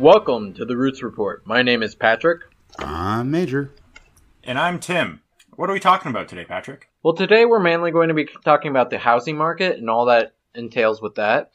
[0.00, 1.46] Welcome to the Roots Report.
[1.46, 2.40] My name is Patrick.
[2.78, 3.70] I'm Major.
[4.42, 5.20] And I'm Tim.
[5.56, 6.88] What are we talking about today, Patrick?
[7.02, 10.36] Well, today we're mainly going to be talking about the housing market and all that
[10.54, 11.50] entails with that.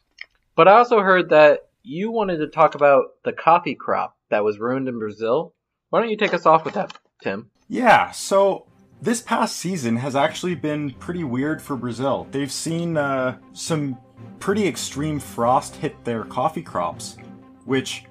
[0.56, 4.60] But I also heard that you wanted to talk about the coffee crop that was
[4.60, 5.56] ruined in Brazil.
[5.90, 7.50] Why don't you take us off with that, Tim?
[7.68, 8.68] Yeah, so
[9.02, 12.28] this past season has actually been pretty weird for Brazil.
[12.30, 13.98] They've seen uh, some
[14.40, 17.18] pretty extreme frost hit their coffee crops,
[17.66, 18.06] which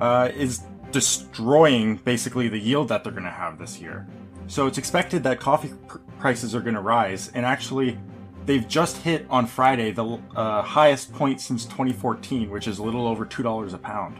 [0.00, 4.06] uh, is destroying basically the yield that they're going to have this year.
[4.46, 7.98] So it's expected that coffee pr- prices are going to rise, and actually,
[8.46, 13.06] they've just hit on Friday the uh, highest point since 2014, which is a little
[13.06, 14.16] over two dollars a pound,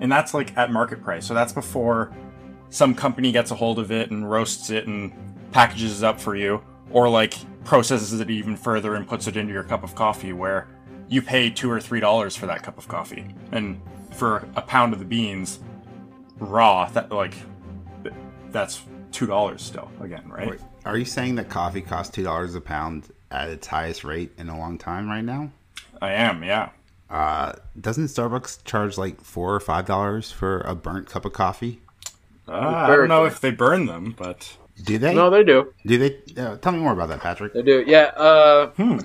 [0.00, 1.26] and that's like at market price.
[1.26, 2.12] So that's before
[2.70, 5.12] some company gets a hold of it and roasts it and
[5.52, 9.52] packages it up for you, or like processes it even further and puts it into
[9.52, 10.68] your cup of coffee, where
[11.08, 13.80] you pay two or three dollars for that cup of coffee, and
[14.14, 15.58] for a pound of the beans
[16.38, 17.34] raw, that like
[18.50, 20.50] that's two dollars still again, right?
[20.50, 24.32] Wait, are you saying that coffee costs two dollars a pound at its highest rate
[24.38, 25.50] in a long time right now?
[26.00, 26.70] I am, yeah.
[27.10, 31.80] Uh, doesn't Starbucks charge like four or five dollars for a burnt cup of coffee?
[32.48, 35.14] Uh, I don't know if they burn them, but Do they?
[35.14, 35.72] No, they do.
[35.86, 36.40] Do they?
[36.40, 37.52] Uh, tell me more about that, Patrick.
[37.52, 37.84] They do.
[37.86, 38.10] Yeah.
[38.16, 38.98] Uh, hmm.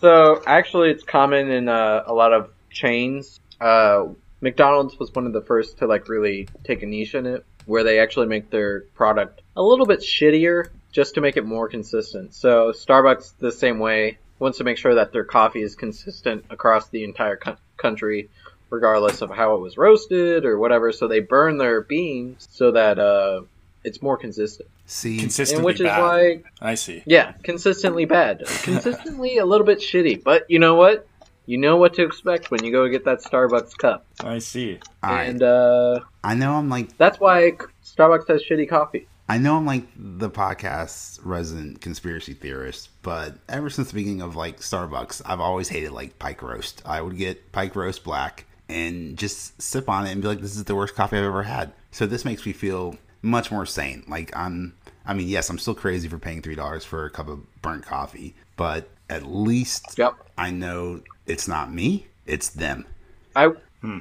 [0.00, 3.38] So actually, it's common in uh, a lot of chains.
[3.60, 4.06] Uh,
[4.40, 7.84] McDonald's was one of the first to like really take a niche in it, where
[7.84, 12.34] they actually make their product a little bit shittier just to make it more consistent.
[12.34, 16.88] So Starbucks, the same way, wants to make sure that their coffee is consistent across
[16.88, 18.28] the entire co- country,
[18.70, 20.90] regardless of how it was roasted or whatever.
[20.92, 23.42] So they burn their beans so that uh,
[23.84, 24.68] it's more consistent.
[24.86, 26.00] See, consistently And which is bad.
[26.00, 27.02] why I see.
[27.06, 28.42] yeah, consistently bad.
[28.62, 30.24] Consistently a little bit shitty.
[30.24, 31.06] But you know what?
[31.46, 34.06] You know what to expect when you go get that Starbucks cup.
[34.20, 34.78] I see.
[35.02, 35.28] all right.
[35.28, 37.52] And uh, I know I'm like that's why
[37.84, 39.06] Starbucks has shitty coffee.
[39.28, 44.34] I know I'm like the podcast's resident conspiracy theorist, but ever since the beginning of
[44.36, 46.82] like Starbucks, I've always hated like pike roast.
[46.84, 50.56] I would get pike roast black and just sip on it and be like, "This
[50.56, 54.04] is the worst coffee I've ever had." So this makes me feel much more sane.
[54.08, 54.74] Like I'm,
[55.06, 57.84] I mean, yes, I'm still crazy for paying three dollars for a cup of burnt
[57.86, 60.14] coffee, but at least Yep.
[60.38, 62.86] I know it's not me; it's them.
[63.34, 63.52] I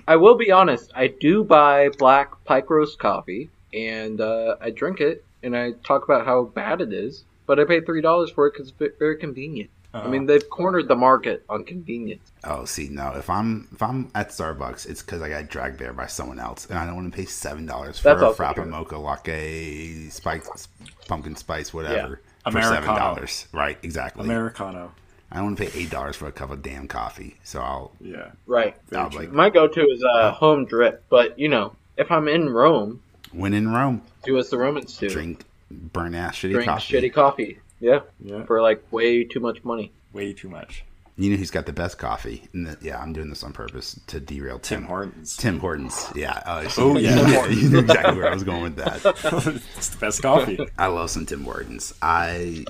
[0.07, 0.91] I will be honest.
[0.95, 6.03] I do buy black pike roast coffee, and uh, I drink it, and I talk
[6.03, 7.23] about how bad it is.
[7.45, 9.69] But I pay three dollars for it because it's very convenient.
[9.91, 12.21] I mean, they've cornered the market on convenience.
[12.43, 13.11] Oh, see, no.
[13.15, 16.67] If I'm if I'm at Starbucks, it's because I got dragged there by someone else,
[16.67, 18.65] and I don't want to pay seven dollars for That's a also frappa true.
[18.65, 20.67] mocha latte, spice,
[21.07, 22.75] pumpkin spice, whatever, for Americano.
[22.75, 23.47] seven dollars.
[23.51, 24.25] Right, exactly.
[24.25, 24.91] Americano.
[25.31, 27.91] I don't want to pay eight dollars for a cup of damn coffee, so I'll.
[28.01, 28.31] Yeah.
[28.47, 28.75] Right.
[28.93, 31.03] I'll like My go-to is uh, home drip.
[31.09, 33.01] But you know, if I'm in Rome,
[33.31, 35.09] when in Rome, do as the Romans do.
[35.09, 36.93] drink burn ass shitty drink coffee.
[36.93, 37.59] shitty coffee.
[37.79, 38.43] Yeah, Yeah.
[38.45, 39.91] for like way too much money.
[40.13, 40.83] Way too much.
[41.15, 42.43] You know who's got the best coffee?
[42.53, 44.79] And the, yeah, I'm doing this on purpose to derail Tim.
[44.79, 45.35] Tim Hortons.
[45.37, 46.07] Tim Hortons.
[46.15, 46.41] Yeah.
[46.45, 47.45] Uh, Oh, yeah.
[47.47, 49.01] you knew exactly where I was going with that.
[49.75, 50.57] it's the best coffee.
[50.77, 51.93] I love some Tim Hortons.
[52.01, 52.63] I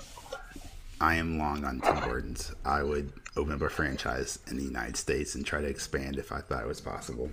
[1.01, 2.53] I am long on Tim Hortons.
[2.65, 6.31] I would open up a franchise in the United States and try to expand if
[6.31, 7.29] I thought it was possible.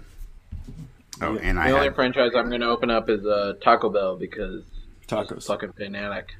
[1.20, 3.88] Oh, and I The only had, franchise I'm going to open up is uh, Taco
[3.88, 4.62] Bell because
[5.08, 5.46] Tacos.
[5.46, 6.34] fucking fanatic.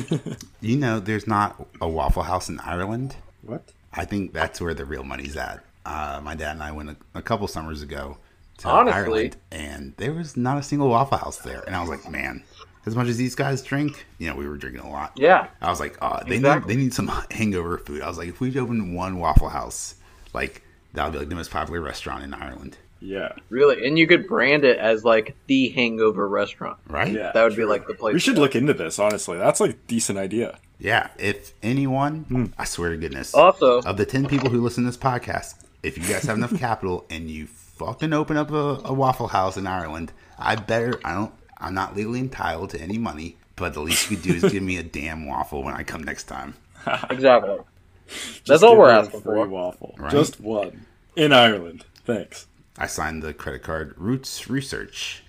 [0.60, 3.16] you know, there's not a Waffle House in Ireland.
[3.42, 3.62] What?
[3.92, 5.62] I think that's where the real money's at.
[5.84, 8.16] Uh, my dad and I went a, a couple summers ago
[8.58, 8.94] to Honestly.
[9.00, 11.62] Ireland, and there was not a single Waffle House there.
[11.66, 12.42] And I was like, man,
[12.86, 15.12] as much as these guys drink, you know, we were drinking a lot.
[15.16, 16.74] Yeah, I was like, oh, they Exactly.
[16.74, 18.02] need they need some hangover food.
[18.02, 19.94] I was like, if we opened one Waffle House,
[20.32, 20.62] like
[20.92, 23.32] that would be like the most popular restaurant in Ireland, Yeah.
[23.48, 23.86] really.
[23.86, 26.78] And you could brand it as like the hangover restaurant.
[26.88, 27.10] right?
[27.12, 27.32] Yeah.
[27.34, 28.14] That would be like the place.
[28.14, 29.36] We should look into this, honestly.
[29.38, 30.58] That's like a decent idea.
[30.78, 31.08] Yeah.
[31.18, 32.44] If anyone, Hmm.
[32.58, 35.96] I swear to goodness, Also, of the ten people who listen to this podcast, if
[35.98, 39.66] you guys have enough capital and you fucking open up a, a Waffle House in
[39.66, 41.00] Ireland, I better.
[41.04, 41.32] I don't.
[41.64, 44.62] I'm not legally entitled to any money, but the least you could do is give
[44.62, 46.54] me a damn waffle when I come next time.
[47.10, 47.58] exactly.
[48.06, 49.46] Just That's all we're asking for.
[49.48, 49.94] waffle.
[49.98, 50.12] Right.
[50.12, 50.84] Just one.
[51.16, 51.86] In Ireland.
[52.04, 52.48] Thanks.
[52.76, 55.22] I signed the credit card Roots Research.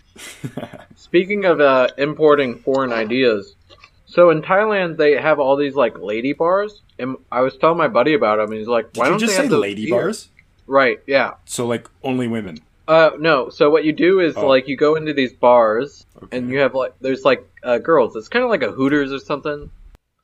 [0.96, 3.56] Speaking of uh, importing foreign ideas,
[4.06, 7.88] so in Thailand they have all these like lady bars, and I was telling my
[7.88, 9.86] buddy about them, and he's like, "Why Did don't just they say have those lady
[9.86, 10.30] here?" bars?
[10.68, 11.00] Right?
[11.06, 11.36] Yeah.
[11.46, 12.60] So like only women.
[12.88, 13.50] Uh, no.
[13.50, 14.48] So what you do is Oh.
[14.48, 16.38] like you go into these bars, Okay.
[16.38, 18.16] and you have like there's like uh, girls.
[18.16, 19.70] It's kind of like a Hooters or something.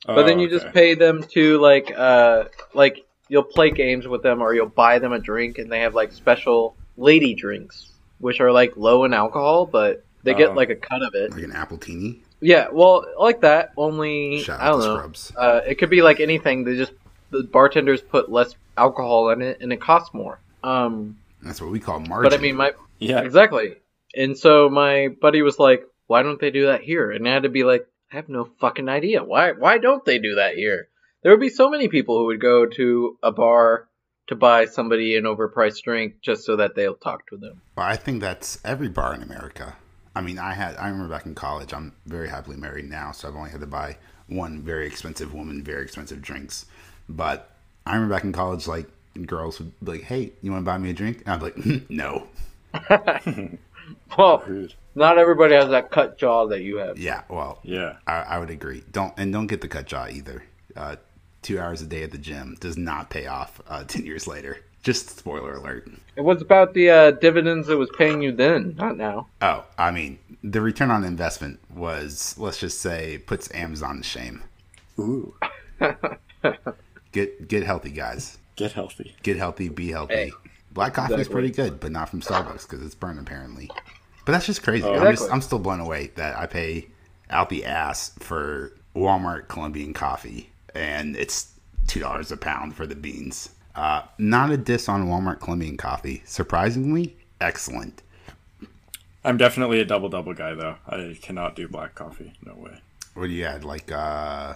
[0.06, 2.44] But then Oh, you just pay them to like uh
[2.74, 5.94] like you'll play games with them or you'll buy them a drink and they have
[5.94, 7.88] like special lady drinks
[8.18, 10.38] which are like low in alcohol, but they Oh.
[10.38, 11.32] get like a cut of it.
[11.32, 12.18] Like an appletini.
[12.40, 13.72] Yeah, well, like that.
[13.76, 14.96] Only Shout I don't know.
[14.96, 15.32] Scrubs.
[15.36, 16.64] Uh, it could be like anything.
[16.64, 16.92] They just
[17.30, 20.38] the bartenders put less alcohol in it, and it costs more.
[20.64, 22.30] Um, That's what we call margin.
[22.30, 23.20] but I mean, my Yeah.
[23.20, 23.76] exactly.
[24.14, 27.42] And so my buddy was like, "Why don't they do that here?" And I had
[27.44, 29.24] to be like, "I have no fucking idea.
[29.24, 29.52] Why?
[29.52, 30.88] Why don't they do that here?"
[31.22, 33.88] There would be so many people who would go to a bar
[34.28, 37.60] to buy somebody an overpriced drink just so that they'll talk to them.
[37.76, 39.76] Well, I think that's every bar in America.
[40.14, 41.72] I mean, I had I remember back in college.
[41.72, 43.96] I'm very happily married now, so I've only had to buy
[44.28, 46.66] one very expensive woman very expensive drinks.
[47.08, 47.50] But
[47.86, 48.86] I remember back in college, like
[49.26, 51.62] girls would be like, "Hey, you want to buy me a drink?" And I'd be
[51.62, 52.28] like, "No."
[54.16, 54.42] Well,
[54.94, 56.98] not everybody has that cut jaw that you have.
[56.98, 57.96] Yeah, well, Yeah.
[58.06, 58.84] I, I would agree.
[58.92, 60.44] Don't and don't get the cut jaw either.
[60.76, 60.96] Uh,
[61.40, 64.58] two hours a day at the gym does not pay off uh, ten years later.
[64.82, 65.88] Just spoiler alert.
[66.16, 69.28] It was about the uh, dividends it was paying you then, not now.
[69.40, 74.42] Oh, I mean, the return on investment was, let's just say, puts Amazon to shame.
[74.98, 75.34] Ooh.
[77.12, 78.38] Get get healthy, guys.
[78.56, 79.14] Get healthy.
[79.22, 80.14] Get healthy, be healthy.
[80.14, 80.32] Hey.
[80.72, 83.70] Black coffee is pretty good, but not from Starbucks because it's burnt apparently.
[84.24, 84.84] But that's just crazy.
[84.86, 85.16] I'm, Exactly.
[85.16, 86.86] just, I'm still blown away that I pay
[87.28, 91.52] out the ass for Walmart Colombian coffee, and it's
[91.86, 93.50] two dollars a pound for the beans.
[93.74, 96.22] Uh, not a diss on Walmart Colombian coffee.
[96.24, 98.02] Surprisingly, excellent.
[99.24, 100.76] I'm definitely a double double guy though.
[100.86, 102.32] I cannot do black coffee.
[102.44, 102.80] No way.
[103.14, 103.64] What do you add?
[103.64, 104.54] Like uh,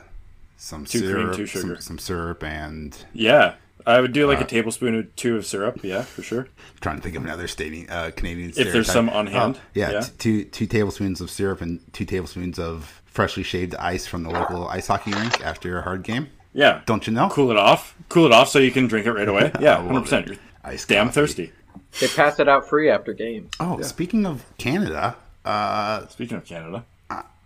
[0.57, 3.55] some Two cream, syrup, two some, some syrup, and Yeah.
[3.87, 5.81] I would do like a tablespoon or two of syrup.
[5.83, 6.49] Yeah, for sure.
[6.81, 8.51] trying to think of another stating uh, Canadian.
[8.51, 10.01] If there's some on hand, Oh, yeah, yeah.
[10.01, 14.31] t- two two tablespoons of syrup and two tablespoons of freshly shaved ice from the
[14.31, 16.29] local ice hockey rink after a hard game.
[16.53, 16.81] Yeah.
[16.87, 17.29] Don't you know?
[17.31, 17.95] Cool it off.
[18.09, 19.53] Cool it off so you can drink it right away.
[19.61, 20.27] Yeah, hundred percent.
[20.27, 20.33] it.
[20.33, 20.39] You're
[20.73, 21.15] Ice damn coffee.
[21.21, 21.53] thirsty.
[22.01, 23.51] They pass it out free after games.
[23.61, 26.85] Oh, speaking of Canada, uh, Speaking of Canada.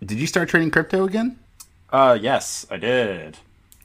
[0.03, 1.37] did you start trading crypto again?
[1.91, 3.37] Uh yes, I did.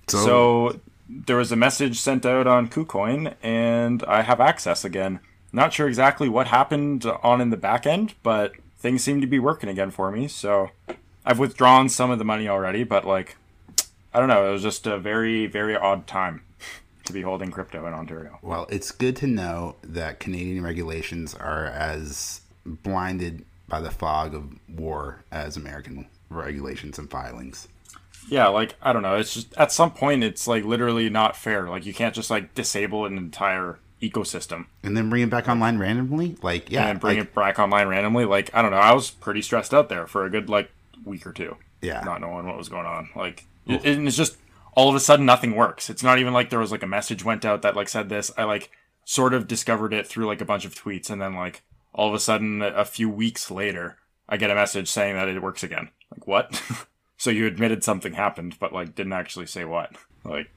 [0.08, 5.20] So there was a message sent out on KuCoin, and I have access again.
[5.52, 9.38] Not sure exactly what happened on in the back end, but things seem to be
[9.38, 10.28] working again for me.
[10.28, 10.70] So
[11.24, 13.36] I've withdrawn some of the money already, but like,
[14.12, 14.48] I don't know.
[14.48, 16.42] It was just a very, very odd time
[17.04, 18.38] to be holding crypto in Ontario.
[18.42, 24.52] Well, it's good to know that Canadian regulations are as blinded by the fog of
[24.68, 27.68] war as American regulations and filings.
[28.28, 29.16] Yeah, like I don't know.
[29.16, 31.68] It's just at some point, it's like literally not fair.
[31.68, 35.78] Like you can't just like disable an entire ecosystem And then bring it back online
[35.78, 36.36] randomly?
[36.42, 36.88] Like, yeah.
[36.88, 38.24] and bring like- it back online randomly.
[38.24, 38.78] Like I don't know.
[38.78, 40.70] I was pretty stressed out there for a good like
[41.04, 41.56] week or two.
[41.82, 42.00] Yeah.
[42.04, 43.10] not knowing what was going on.
[43.14, 44.38] Like, it, and it's just
[44.74, 45.88] all of a sudden nothing works.
[45.88, 48.30] It's not even like there was like a message went out that like said this.
[48.36, 48.70] I like
[49.04, 51.62] sort of discovered it through like a bunch of tweets, and then like
[51.94, 55.40] all of a sudden a few weeks later, I get a message saying that it
[55.42, 55.90] works again.
[56.10, 56.62] Like what?
[57.16, 59.92] so you admitted something happened, but like didn't actually say what.
[60.24, 60.48] Like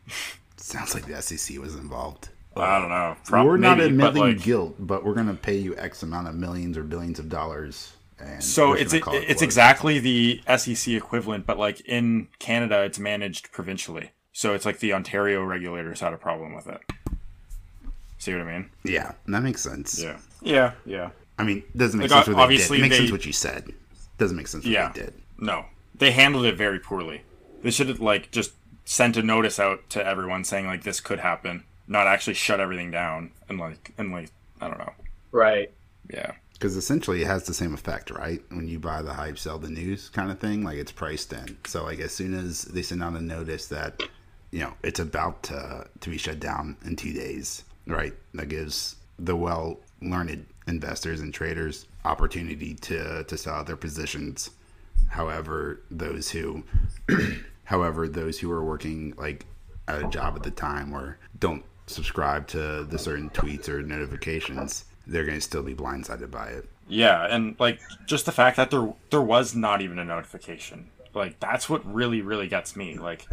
[0.57, 2.29] Sounds like the SEC was involved.
[2.55, 3.15] I don't know.
[3.25, 6.03] Prob- we're not maybe, but, admitting like, guilt, but we're going to pay you X
[6.03, 7.93] amount of millions or billions of dollars.
[8.19, 12.99] And So it's gonna it it's exactly the SEC equivalent, but like in Canada, it's
[12.99, 14.11] managed provincially.
[14.33, 16.81] So it's like the Ontario regulators had a problem with it.
[18.17, 18.69] See what I mean?
[18.83, 20.01] Yeah, that makes sense.
[20.03, 20.17] Yeah.
[20.41, 20.71] Yeah.
[20.85, 21.11] Yeah.
[21.37, 22.43] I mean, doesn't make Like, sense what they did.
[22.43, 23.73] obviously It makes they- sense what you said.
[24.17, 24.91] Doesn't make sense what Yeah.
[24.91, 25.13] they did.
[25.37, 25.63] No,
[25.99, 27.23] they handled it very poorly.
[27.61, 28.53] They should have like just
[28.85, 32.89] sent a notice out to everyone saying like this could happen, not actually shut everything
[32.89, 34.93] down and like and like I don't know.
[35.31, 35.71] Right.
[36.11, 36.31] Yeah.
[36.53, 38.41] Because essentially it has the same effect, right?
[38.49, 41.57] When you buy the hype, sell the news kind of thing, like it's priced in.
[41.65, 44.01] So like as soon as they send out a notice that,
[44.51, 48.13] you know, it's about to, to be shut down in two days, right?
[48.33, 54.49] That gives the well learned investors and traders opportunity to, to sell out their positions.
[55.09, 56.63] However, those who
[57.65, 59.45] however, those who are working like
[59.87, 64.85] at a job at the time or don't subscribe to the certain tweets or notifications,
[65.07, 66.69] they're going to still be blindsided by it.
[66.87, 71.39] Yeah, and like just the fact that there there was not even a notification, like
[71.39, 72.97] that's what really really gets me.
[72.97, 73.27] Like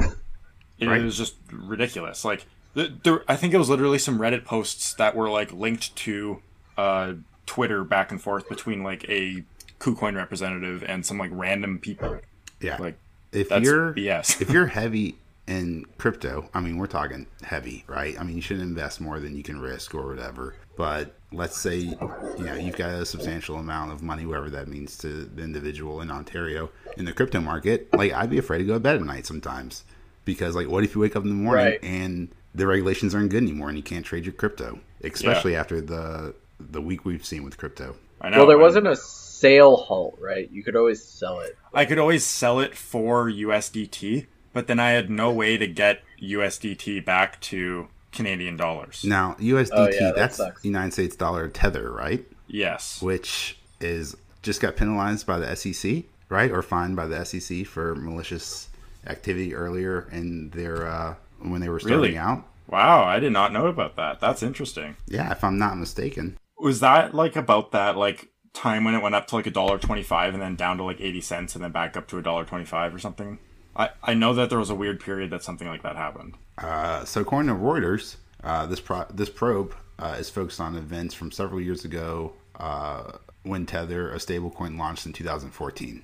[0.79, 1.03] it Right.
[1.03, 2.25] was just ridiculous.
[2.25, 5.97] Like th- there, I think it was literally some Reddit posts that were like linked
[5.97, 6.43] to
[6.77, 7.15] uh,
[7.47, 9.43] Twitter back and forth between like a
[9.81, 12.19] KuCoin representative and some like random people.
[12.61, 12.77] Yeah.
[12.79, 12.99] Like
[13.33, 14.41] if that's you're BS.
[14.41, 15.17] if you're heavy
[15.47, 18.19] in crypto, I mean, we're talking heavy, right?
[18.19, 20.55] I mean, you shouldn't invest more than you can risk or whatever.
[20.77, 21.97] But let's say you
[22.45, 26.11] know you've got a substantial amount of money, whatever that means to the individual in
[26.11, 27.93] Ontario in the crypto market.
[27.95, 29.85] Like, I'd be afraid to go to bed at night sometimes
[30.25, 31.85] because, like, what if you wake up in the morning Right.
[31.85, 36.35] and the regulations aren't good anymore and you can't trade your crypto, especially after the
[36.59, 37.97] the week we've seen with crypto.
[38.21, 38.39] I know.
[38.39, 38.97] well, there and wasn't a
[39.41, 40.51] sale halt, right?
[40.51, 41.57] You could always sell it.
[41.75, 46.03] I could always sell it for USDT, but then I had no way to get
[46.23, 49.05] USDT back to Canadian dollars.
[49.05, 50.65] Now USDT, Oh, yeah, that that's sucks.
[50.65, 52.25] United States dollar tether, right?
[52.47, 53.03] Yes.
[53.03, 57.95] Which is just got penalized by the SEC, right, or fined by the SEC for
[57.95, 58.69] malicious
[59.07, 62.19] activity earlier in their uh, when they were starting Really?
[62.19, 62.45] out.
[62.69, 64.19] Wow, I did not know about that.
[64.21, 64.97] That's interesting.
[65.07, 66.37] Yeah, if I'm not mistaken.
[66.59, 69.79] Was that like about that like time when it went up to like a dollar
[69.79, 72.23] twenty five and then down to like eighty cents and then back up to a
[72.23, 73.39] dollar twenty five or something?
[73.77, 76.35] I, I know that there was a weird period that something like that happened.
[76.57, 81.15] Uh, so according to Reuters, uh, this pro- this probe uh, is focused on events
[81.15, 86.03] from several years ago uh, when Tether, a stablecoin, launched in 2014.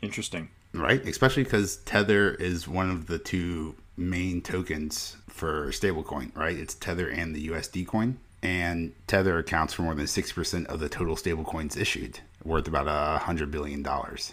[0.00, 0.48] Interesting.
[0.72, 6.34] Right, especially because Tether is one of the two main tokens for stablecoin.
[6.34, 10.66] Right, it's Tether and the USD coin, and Tether accounts for more than six percent
[10.68, 14.32] of the total stablecoins issued, worth about a hundred billion dollars.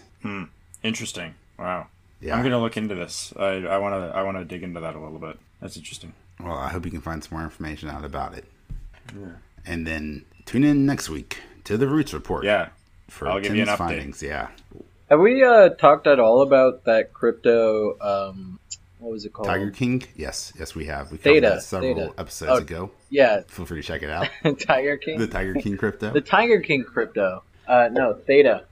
[0.82, 1.34] Interesting.
[1.58, 1.86] Wow.
[2.20, 2.36] Yeah.
[2.36, 3.32] I'm gonna look into this.
[3.38, 5.38] I I wanna I wanna dig into that a little bit.
[5.60, 6.12] That's interesting.
[6.38, 8.44] Well, I hope you can find some more information out about it.
[9.18, 9.32] Yeah.
[9.66, 12.44] And then tune in next week to the Roots Report.
[12.44, 12.68] Yeah.
[13.08, 13.88] for I'll give you an Tim's update.
[13.88, 14.22] findings.
[14.22, 14.48] Yeah,
[15.10, 17.98] Have we uh, talked at all about that crypto?
[18.00, 18.58] Um,
[19.00, 19.48] what was it called?
[19.48, 20.02] Tiger King.
[20.16, 21.10] Yes, yes, we have.
[21.10, 22.14] We covered Theta, that several Theta.
[22.18, 22.56] episodes Oh.
[22.58, 22.90] ago.
[23.10, 24.28] Yeah, Feel free to check it out.
[24.60, 25.18] Tiger King.
[25.18, 26.10] the Tiger King crypto.
[26.12, 27.42] The Tiger King crypto.
[27.66, 28.64] Uh, no, Theta.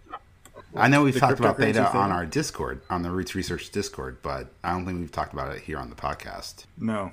[0.76, 3.70] I know we've the talked about cryptocurrency Theta on our Discord, on the Roots Research
[3.70, 6.66] Discord, but I don't think we've talked about it here on the podcast.
[6.78, 7.12] No.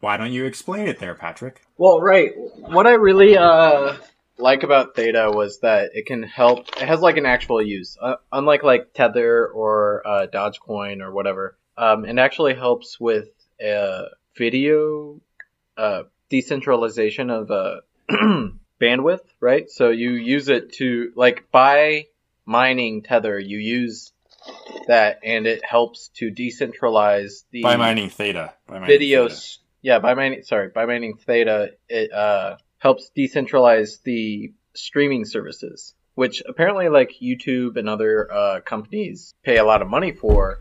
[0.00, 1.62] Why don't you explain it there, Patrick?
[1.76, 2.32] Well, right.
[2.56, 3.96] What I really uh
[4.38, 6.68] like about Theta was that it can help.
[6.80, 11.56] It has like an actual use, uh, unlike like Tether or uh, Dogecoin or whatever.
[11.76, 13.28] Um, it actually helps with
[13.64, 14.04] uh,
[14.36, 15.20] video
[15.76, 17.80] uh, decentralization of uh,
[18.80, 19.68] bandwidth, right?
[19.70, 22.06] So you use it to like by
[22.44, 24.12] mining Tether, you use
[24.88, 28.54] that, and it helps to decentralize the By mining theta.
[28.66, 29.58] By mining video theta.
[29.82, 36.42] yeah by mining sorry by mining theta it uh helps decentralize the streaming services which
[36.46, 40.60] apparently like youtube and other uh companies pay a lot of money for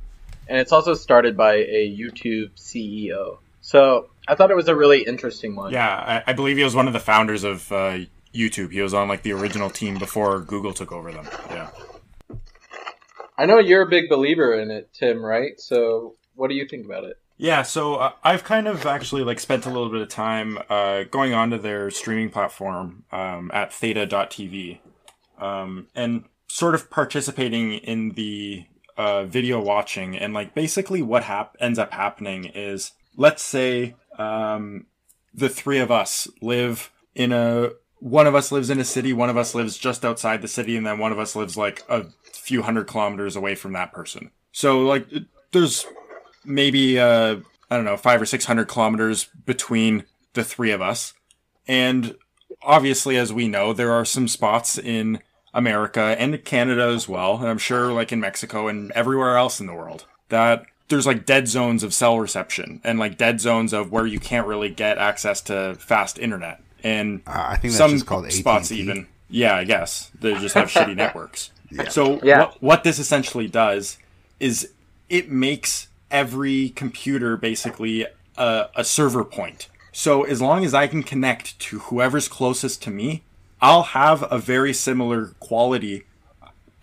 [0.50, 5.04] and it's also started by a youtube ceo so i thought it was a really
[5.04, 8.00] interesting one Yeah, I, I believe he was one of the founders of uh,
[8.34, 8.72] YouTube.
[8.72, 11.28] He was on like the original team before Google took over them.
[11.50, 11.70] Yeah.
[13.38, 16.86] i know you're a big believer in it tim right so what do you think
[16.86, 20.10] about it Yeah, so uh, I've kind of actually like spent a little bit of
[20.10, 24.80] time uh, going onto their streaming platform um, at theta.tv
[25.40, 28.66] um, and sort of participating in the
[29.00, 30.18] uh, video watching.
[30.18, 34.88] And like basically what hap- ends up happening is let's say um,
[35.34, 37.70] the three of us live in a
[38.02, 40.76] one of us lives in a city, one of us lives just outside the city,
[40.76, 44.32] and then one of us lives like a few hundred kilometers away from that person.
[44.52, 45.08] So like
[45.54, 45.86] there's
[46.44, 47.38] maybe uh
[47.72, 50.04] I don't know, five or six hundred kilometers between
[50.34, 51.14] the three of us.
[51.70, 52.18] And
[52.62, 55.22] obviously, as we know, there are some spots in
[55.54, 59.68] America and Canada as well, and I'm sure like in Mexico and everywhere else in
[59.68, 63.92] the world that there's like dead zones of cell reception and like dead zones of
[63.92, 66.62] where you can't really get access to fast internet.
[66.84, 68.82] And Uh, I think that's some just called spots AT&T.
[68.82, 71.52] even yeah i guess they just have shitty networks
[71.90, 72.40] so Yeah.
[72.40, 74.00] what, what this essentially does
[74.40, 74.70] is
[75.08, 81.04] it makes every computer basically a, a server point so as long as i can
[81.04, 83.22] connect to whoever's closest to me
[83.62, 86.04] i'll have a very similar quality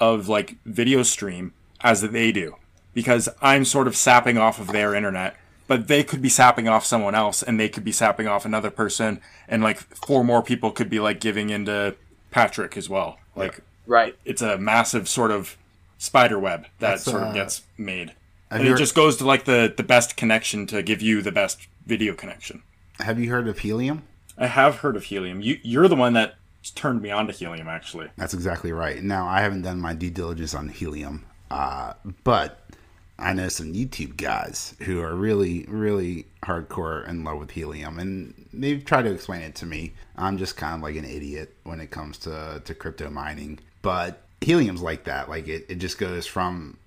[0.00, 2.56] of like video stream as they do
[2.94, 6.84] because i'm sort of sapping off of their internet but they could be sapping off
[6.84, 10.70] someone else and they could be sapping off another person and like four more people
[10.70, 11.96] could be like giving into
[12.30, 13.18] patrick as well.
[13.34, 14.16] Like right.
[14.24, 15.56] it's a massive sort of
[15.98, 18.14] spider web that That's, sort uh, of gets made.
[18.50, 21.32] and it heard- just goes to like the the best connection to give you the
[21.32, 22.62] best video connection.
[23.00, 24.02] Have you heard of helium?
[24.38, 25.40] i have heard of helium.
[25.40, 26.34] You you're the one that
[26.70, 29.02] turned me on to helium actually That's exactly right.
[29.02, 31.94] Now, I haven't done my due diligence on helium, uh,
[32.24, 32.66] but
[33.18, 38.34] I know some YouTube guys who are really, really hardcore in love with helium, and
[38.52, 39.94] they've tried to explain it to me.
[40.16, 44.22] I'm just kind of like an idiot when it comes to, to crypto mining, but
[44.40, 45.30] helium's like that.
[45.30, 46.78] Like it, it just goes from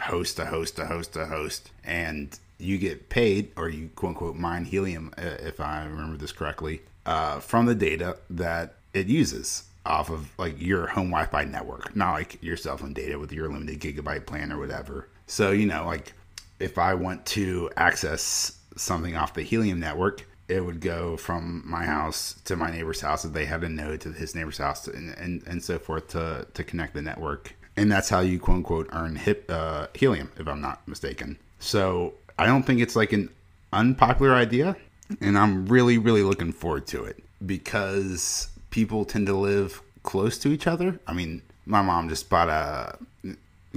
[0.00, 4.36] host to host to host to host, and you get paid, or you quote unquote
[4.36, 9.64] mine helium, uh, if I remember this correctly, uh, from the data that it uses
[9.84, 13.48] off of like your home Wi-Fi network, not like your cell phone data with your
[13.48, 15.08] limited gigabyte plan or whatever.
[15.26, 16.12] So you know, like
[16.60, 21.84] if I want to access something off the Helium network, it would go from my
[21.84, 25.16] house to my neighbor's house if they had a node to his neighbor's house and,
[25.18, 27.54] and, and so forth to, to connect the network.
[27.76, 31.38] And that's how you quote unquote earn hip, uh, helium, if I'm not mistaken.
[31.58, 33.30] So I don't think it's like an
[33.72, 34.76] unpopular idea.
[35.20, 40.48] And I'm really, really looking forward to it because people tend to live close to
[40.48, 40.98] each other.
[41.06, 42.98] I mean, my mom just bought a,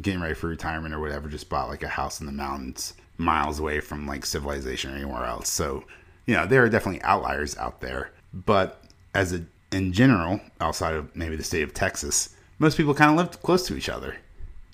[0.01, 3.59] getting ready for retirement or whatever, just bought like a house in the mountains miles
[3.59, 5.49] away from like civilization or anywhere else.
[5.49, 5.83] So,
[6.25, 8.11] you know, there are definitely outliers out there.
[8.33, 8.81] But
[9.13, 13.17] as a, in general, outside of maybe the state of Texas, most people kind of
[13.17, 14.17] live close to each other.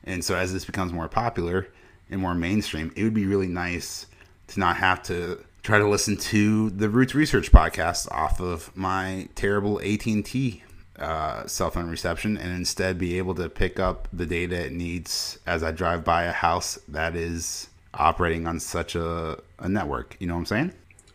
[0.03, 1.67] And so as this becomes more popular
[2.09, 4.07] and more mainstream, it would be really nice
[4.47, 9.29] to not have to try to listen to the Roots Research podcast off of my
[9.35, 10.63] terrible AT&T
[10.97, 15.39] uh, cell phone reception and instead be able to pick up the data it needs
[15.45, 20.15] as I drive by a house that is operating on such a, a network.
[20.19, 20.73] You know what I'm saying?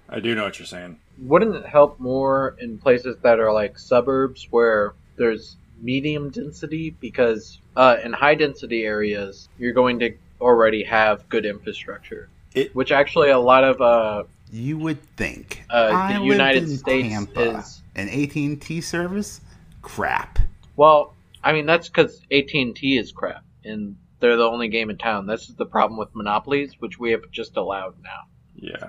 [0.09, 0.99] I do know what you're saying.
[1.19, 6.91] Wouldn't it help more in places that are like suburbs where there's medium density?
[6.91, 12.29] Because uh, in high density areas, you're going to already have good infrastructure.
[12.55, 15.65] It- which actually a lot of uh, You would think.
[15.69, 17.59] Uh, the I lived United in States Tampa.
[17.59, 19.41] is- an AT&T service.
[19.83, 20.39] Crap.
[20.77, 24.91] Well, I mean that's because AT and T is crap, and they're the only game
[24.91, 25.27] in town.
[25.27, 28.23] This is the problem with monopolies, which we have just allowed now.
[28.57, 28.89] Yeah.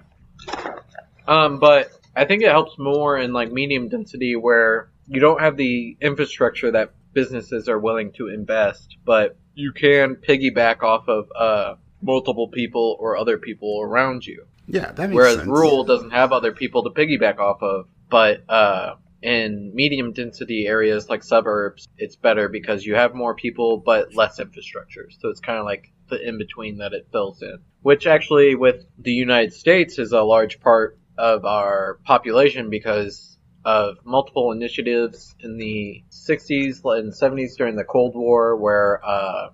[1.27, 5.57] Um, but I think it helps more in like medium density where you don't have
[5.57, 11.75] the infrastructure that businesses are willing to invest, but you can piggyback off of uh,
[12.01, 14.45] multiple people or other people around you.
[14.67, 15.47] Yeah, that makes Whereas sense.
[15.47, 21.09] rural doesn't have other people to piggyback off of, but uh, in medium density areas
[21.09, 25.09] like suburbs, it's better because you have more people but less infrastructure.
[25.19, 27.59] So it's kind of like the in between that it fills in.
[27.81, 33.97] Which actually, with the United States, is a large part of our population because of
[34.05, 39.49] multiple initiatives in the 60s and 70s during the Cold War where uh,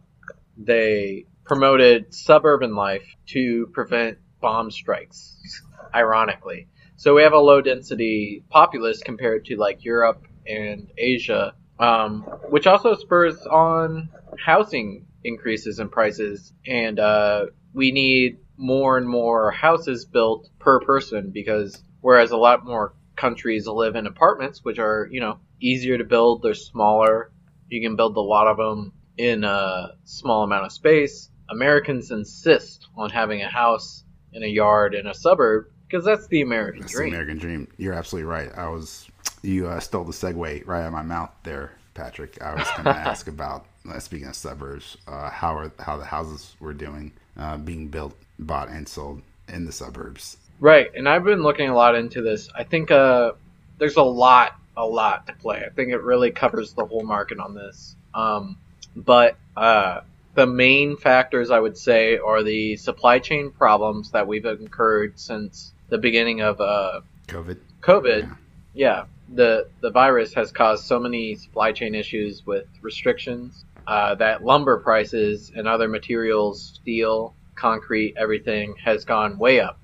[0.58, 5.64] they promoted suburban life to prevent bomb strikes,
[5.96, 6.68] ironically.
[6.98, 12.68] So we have a low density populace compared to like Europe and Asia, um, which
[12.68, 16.54] also spurs on housing increases in prices.
[16.68, 22.66] And uh, we need more and more houses built per person because whereas a lot
[22.66, 27.32] more countries live in apartments, which are, you know, easier to build, they're smaller,
[27.70, 31.30] you can build a lot of them in a small amount of space.
[31.50, 34.04] Americans insist on having a house
[34.34, 37.12] in a yard in a suburb because that's the American That's dream.
[37.12, 37.68] the American dream.
[37.78, 38.52] You're absolutely right.
[38.58, 39.08] I was
[39.44, 42.42] you uh, stole the segue right out of my mouth there, Patrick.
[42.42, 46.06] I was going to ask about uh, speaking of suburbs, uh, how are how the
[46.06, 50.38] houses were doing, uh, being built, bought, and sold in the suburbs.
[50.60, 52.50] Right, and I've been looking a lot into this.
[52.56, 53.34] I think uh,
[53.80, 55.64] there's a lot, a lot to play.
[55.66, 57.96] I think it really covers the whole market on this.
[58.14, 58.58] Um,
[58.96, 60.02] but uh,
[60.36, 65.74] the main factors I would say are the supply chain problems that we've incurred since
[65.90, 67.58] the beginning of uh, COVID.
[67.82, 68.22] COVID.
[68.24, 68.36] Yeah.
[68.76, 74.44] Yeah, the the virus has caused so many supply chain issues with restrictions uh, that
[74.44, 79.80] lumber prices and other materials, steel, concrete, everything has gone way up.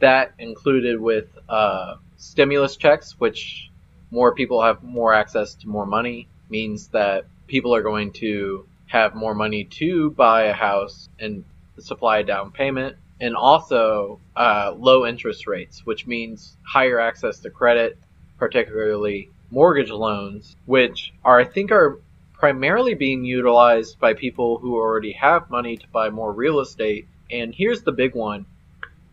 [0.00, 3.70] That included with uh, stimulus checks, which
[4.10, 9.16] more people have more access to more money, means that people are going to have
[9.16, 11.44] more money to buy a house and
[11.80, 17.50] supply a down payment, and also uh, low interest rates, which means higher access to
[17.50, 17.98] credit,
[18.38, 21.98] particularly mortgage loans, which are I think are
[22.34, 27.08] primarily being utilized by people who already have money to buy more real estate.
[27.32, 28.46] And here's the big one.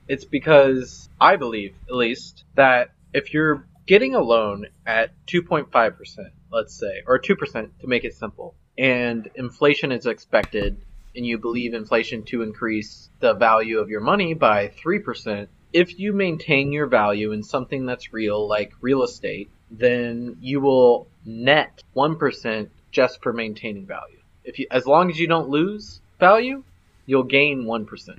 [0.07, 6.75] It's because I believe, at least, that if you're getting a loan at 2.5%, let's
[6.75, 10.77] say, or 2% to make it simple, and inflation is expected,
[11.15, 16.13] and you believe inflation to increase the value of your money by 3%, if you
[16.13, 22.69] maintain your value in something that's real, like real estate, then you will net 1%
[22.91, 24.19] just for maintaining value.
[24.43, 26.63] If you, as long as you don't lose value,
[27.05, 28.17] you'll gain 1%,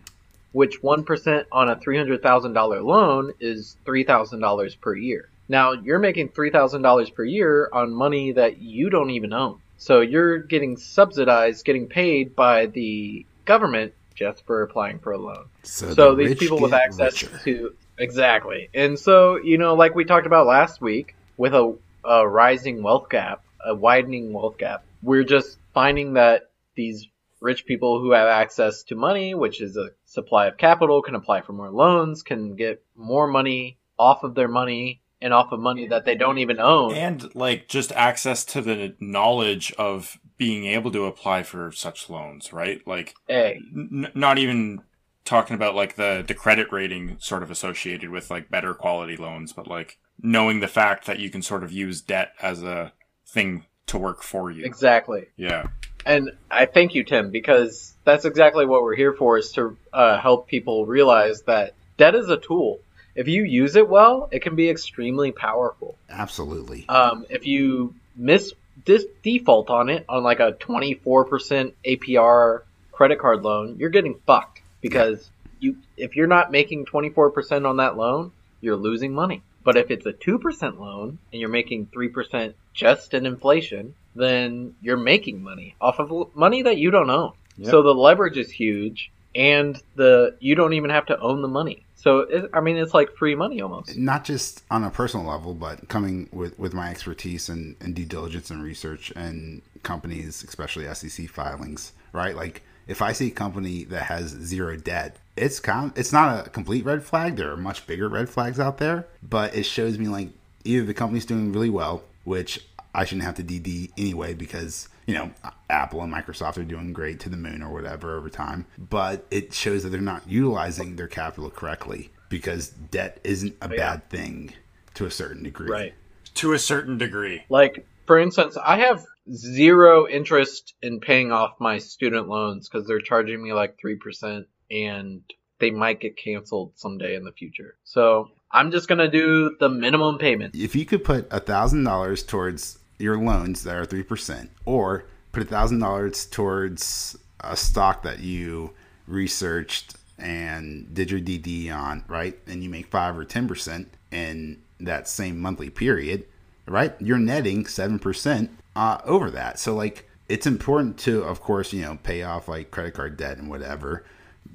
[0.53, 5.29] which 1% on a $300,000 loan is $3,000 per year.
[5.49, 9.61] Now, you're making $3,000 per year on money that you don't even own.
[9.83, 15.47] So you're getting subsidized, getting paid by the government just for applying for a loan.
[15.65, 17.41] So, So the these people with access richer.
[17.43, 22.29] to exactly, and so you know, like we talked about last week, with a, a
[22.29, 27.09] rising wealth gap, a widening wealth gap, we're just finding that these
[27.41, 31.41] rich people who have access to money, which is a supply of capital, can apply
[31.41, 35.87] for more loans, can get more money off of their money and off of money
[35.87, 36.95] that they don't even own.
[36.95, 42.53] And like just access to the knowledge of being able to apply for such loans,
[42.53, 42.87] right?
[42.87, 44.83] Like hey, n- not even
[45.25, 49.53] talking about like the the credit rating sort of associated with like better quality loans,
[49.53, 52.93] but like knowing the fact that you can sort of use debt as a
[53.27, 54.65] thing to work for you.
[54.65, 55.27] exactly.
[55.37, 55.69] Yeah.
[56.05, 60.19] And I thank you, Tim, because that's exactly what we're here for is to uh,
[60.19, 62.81] help people realize that debt is a tool.
[63.15, 65.97] If you use it well, it can be extremely powerful.
[66.09, 66.89] Absolutely.
[66.89, 68.53] Um, if you miss
[68.85, 74.63] dis- default on it on like a 24% APR credit card loan, you're getting fucked
[74.81, 79.43] because you if you're not making 24% on that loan, you're losing money.
[79.65, 84.97] But if it's a 2% loan and you're making 3% just in inflation, then you're
[84.97, 87.33] making money off of money that you don't own.
[87.59, 87.71] Yep.
[87.71, 91.85] So the leverage is huge and the you don't even have to own the money.
[92.03, 93.97] So it, I mean it's like free money almost.
[93.97, 98.05] not just on a personal level, but coming with, with my expertise and, and due
[98.05, 102.35] diligence and research and companies, especially SEC filings, right?
[102.35, 106.51] Like if I see a company that has zero debt, it's com- it's not a
[106.51, 107.37] complete red flag.
[107.37, 110.31] There are much bigger red flags out there, but it shows me like
[110.65, 115.15] either the company's doing really well, which I shouldn't have to DD anyway because you
[115.15, 115.31] know
[115.69, 119.53] Apple and Microsoft are doing great to the moon or whatever over time, but it
[119.53, 123.77] shows that they're not utilizing their capital correctly because debt isn't a oh, Yeah.
[123.77, 124.53] bad thing
[124.95, 125.71] to a certain degree.
[125.71, 125.95] Right.
[126.37, 127.45] To a certain degree.
[127.49, 133.01] Like, for instance, I have zero interest in paying off my student loans because they're
[133.01, 135.23] charging me like 3% and
[135.61, 137.77] they might get canceled someday in the future.
[137.85, 140.55] So I'm just going to do the minimum payment.
[140.57, 145.05] If you could put a thousand dollars towards your loans that are three percent, or
[145.33, 148.73] put a thousand dollars towards a stock that you
[149.07, 154.63] researched and did your DD on, right, and you make five or ten percent in
[154.81, 156.25] that same monthly period,
[156.67, 159.59] right, you're netting seven percent uh, over that.
[159.59, 163.39] So like, it's important to, of course, you know, pay off like credit card debt
[163.39, 164.05] and whatever,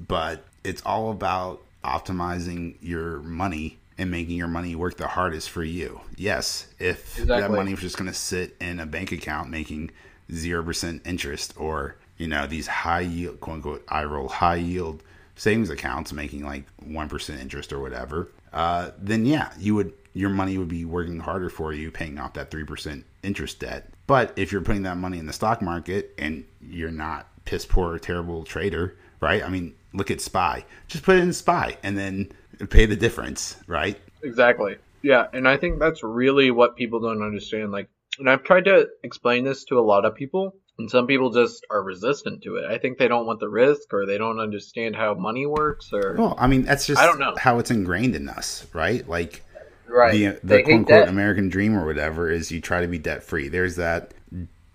[0.07, 5.63] but it's all about optimizing your money and making your money work the hardest for
[5.63, 6.01] you.
[6.15, 9.91] Yes, if that money was just going to sit in a bank account making
[10.31, 15.03] 0% interest or, you know, these high yield, quote unquote, I roll high yield
[15.35, 20.57] savings accounts making like 1% interest or whatever, uh, then yeah, you would, your money
[20.57, 23.89] would be working harder for you paying off that 3% interest debt.
[24.07, 27.97] But if you're putting that money in the stock market and you're not piss poor
[27.99, 29.43] terrible trader, right?
[29.43, 30.65] I mean, look at SPY.
[30.87, 32.31] Just put it in SPY and then
[32.65, 33.97] pay the difference, right?
[34.23, 34.77] Exactly.
[35.03, 37.71] Yeah, and I think that's really what people don't understand.
[37.71, 37.89] Like,
[38.19, 41.65] and I've tried to explain this to a lot of people, and some people just
[41.69, 42.65] are resistant to it.
[42.69, 46.15] I think they don't want the risk, or they don't understand how money works, or
[46.17, 47.35] Well, I mean, that's just I don't know.
[47.37, 49.07] how it's ingrained in us, right?
[49.07, 49.43] Like
[49.87, 50.11] right.
[50.11, 51.09] the they the quote unquote.
[51.09, 53.49] American dream or whatever is you try to be debt free.
[53.49, 54.13] There's that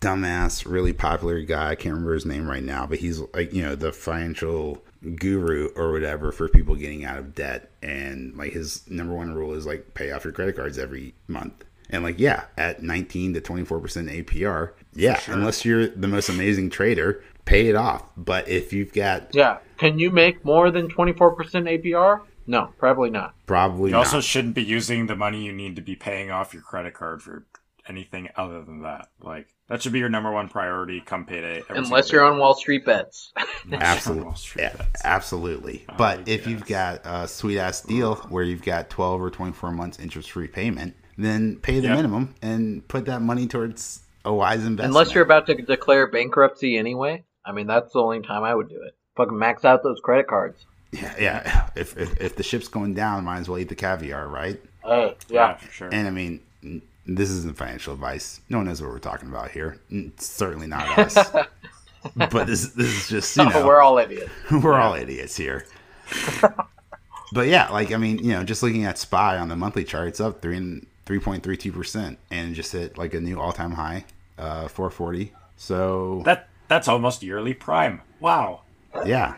[0.01, 1.71] dumbass, really popular guy.
[1.71, 4.83] I can't remember his name right now, but he's like you know the financial
[5.16, 7.70] guru or whatever for people getting out of debt.
[7.82, 11.64] And like his number one rule is like pay off your credit cards every month.
[11.90, 16.70] And like yeah, at 19 to 24 percent APR, yeah, unless you're the most amazing
[16.70, 18.04] trader, pay it off.
[18.16, 19.58] But if you've got Yeah.
[19.78, 22.20] Can you make more than 24% APR?
[22.46, 23.34] No, probably not.
[23.46, 24.06] probably You not.
[24.06, 27.20] also shouldn't be using the money you need to be paying off your credit card
[27.22, 27.44] for
[27.88, 29.08] anything other than that.
[29.20, 31.61] Like that should be your number one priority come payday.
[31.68, 32.29] every Unless you're day.
[32.31, 33.33] on Wall Street bets.
[33.72, 34.35] Absolutely.
[34.35, 35.05] Street Yeah, bets.
[35.05, 35.85] absolutely.
[35.88, 36.46] I But if guess.
[36.46, 40.48] you've got a sweet ass deal where you've got 12 or 24 months interest free
[40.48, 41.96] payment, then pay the Yep.
[41.96, 44.88] minimum and put that money towards a wise investment.
[44.90, 47.25] Unless you're about to declare bankruptcy anyway.
[47.44, 48.94] I mean, that's the only time I would do it.
[49.16, 50.64] Fucking max out those credit cards.
[50.92, 51.68] yeah, yeah.
[51.75, 54.61] If, if if the ship's going down, might as well eat the caviar, right?
[54.85, 55.57] Hey, yeah, yeah.
[55.57, 55.88] for sure.
[55.92, 58.40] And I mean, n- this isn't financial advice.
[58.48, 59.78] No one knows what we're talking about here.
[59.90, 61.14] N- Certainly not us.
[62.16, 64.30] but this this is just you know We're all idiots.
[64.50, 65.66] We're all idiots here.
[67.32, 70.08] but yeah, like I mean, you know, just looking at SPY on the monthly chart,
[70.08, 73.40] it's up three and three point three two percent, and just hit like a new
[73.40, 74.04] all time high,
[74.38, 75.32] uh, four forty.
[75.56, 78.00] So that that's almost yearly prime.
[78.20, 78.62] Wow.
[79.04, 79.34] yeah,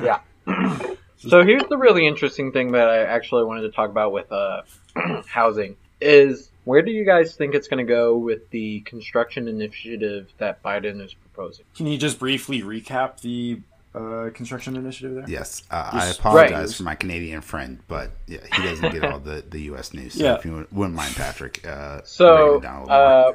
[0.00, 0.20] Yeah.
[1.16, 4.62] so here's the really interesting thing that I actually wanted to talk about with uh,
[5.26, 10.32] housing is where do you guys think it's going to go with the construction initiative
[10.38, 11.64] that Biden is proposing?
[11.76, 13.60] Can you just briefly recap the
[13.94, 15.24] uh, construction initiative there?
[15.28, 15.62] yes.
[15.70, 16.76] Uh, I apologize Right.
[16.76, 19.94] for my Canadian friend, but yeah, he doesn't get all the, the U.S.
[19.94, 20.14] news.
[20.14, 20.34] So Yeah.
[20.34, 23.32] if you wouldn't- wouldn't mind, Patrick, uh, So down a uh,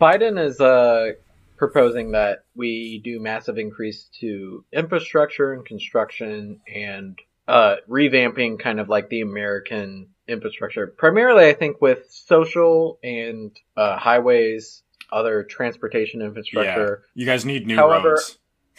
[0.00, 1.12] Biden is uh,
[1.58, 8.88] proposing that we do massive increase to infrastructure and construction and uh, revamping kind of
[8.88, 10.86] like the American infrastructure.
[10.86, 17.02] Primarily, I think with social and uh, highways, other transportation infrastructure.
[17.14, 17.20] Yeah.
[17.20, 18.38] You guys need new However- roads.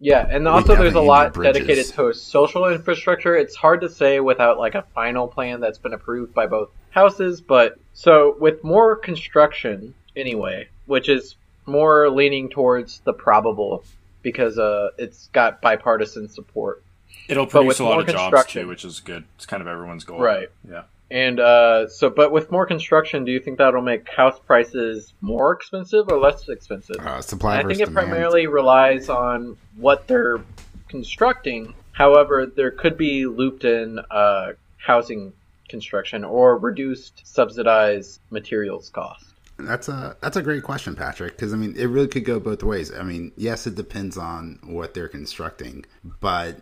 [0.00, 3.34] Yeah, and also there's a lot dedicated to social infrastructure.
[3.36, 7.40] It's hard to say without like a final plan that's been approved by both houses,
[7.40, 11.34] but so with more construction anyway, which is
[11.66, 13.82] more leaning towards the probable
[14.22, 16.84] because uh it's got bipartisan support.
[17.28, 19.24] It'll produce a lot of jobs too, which is good.
[19.36, 20.20] It's kind of everyone's goal.
[20.20, 20.48] Right.
[20.68, 20.82] Yeah.
[21.10, 25.52] And uh so but with more construction, do you think that'll make house prices more
[25.52, 26.96] expensive or less expensive?
[26.98, 27.94] Uh, supply I think it demand.
[28.08, 30.40] primarily relies on what they're
[30.88, 31.74] constructing.
[31.92, 35.32] However, there could be looped in uh, housing
[35.68, 39.24] construction or reduced subsidized materials cost.
[39.58, 41.36] That's a that's a great question, Patrick.
[41.36, 42.92] Because I mean, it really could go both ways.
[42.94, 45.84] I mean, yes, it depends on what they're constructing,
[46.20, 46.60] but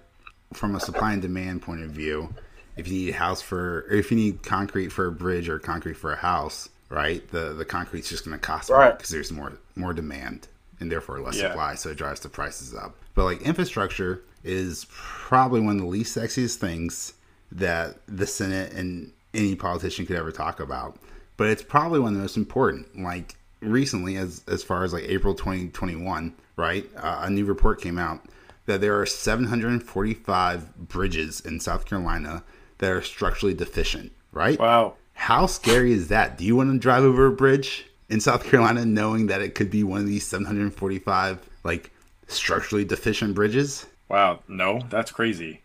[0.53, 2.35] from a supply and demand point of view,
[2.77, 5.59] if you need a house for, or if you need concrete for a bridge or
[5.59, 7.27] concrete for a house, right?
[7.31, 8.97] The the concrete's just going to cost more Right.
[8.97, 10.49] because there's more more demand
[10.81, 11.49] and therefore less Yeah.
[11.49, 12.95] supply, so it drives the prices up.
[13.15, 17.15] But like infrastructure is probably one of the least sexiest things
[17.53, 20.99] that the Senate and any politician could ever talk about.
[21.37, 22.99] But it's probably one of the most important.
[23.03, 26.89] Like recently, as as far as like April 2021, right?
[26.97, 28.21] Uh, a new report came out
[28.67, 32.43] that there are 745 bridges in South Carolina
[32.79, 34.13] that are structurally deficient.
[34.33, 34.59] Right?
[34.59, 34.95] Wow.
[35.15, 36.37] How scary is that?
[36.37, 39.71] Do you want to drive over a bridge in South Carolina knowing that it could
[39.71, 41.91] be one of these 745 like
[42.29, 43.87] structurally deficient bridges?
[44.09, 44.41] Wow.
[44.47, 45.63] No, that's crazy.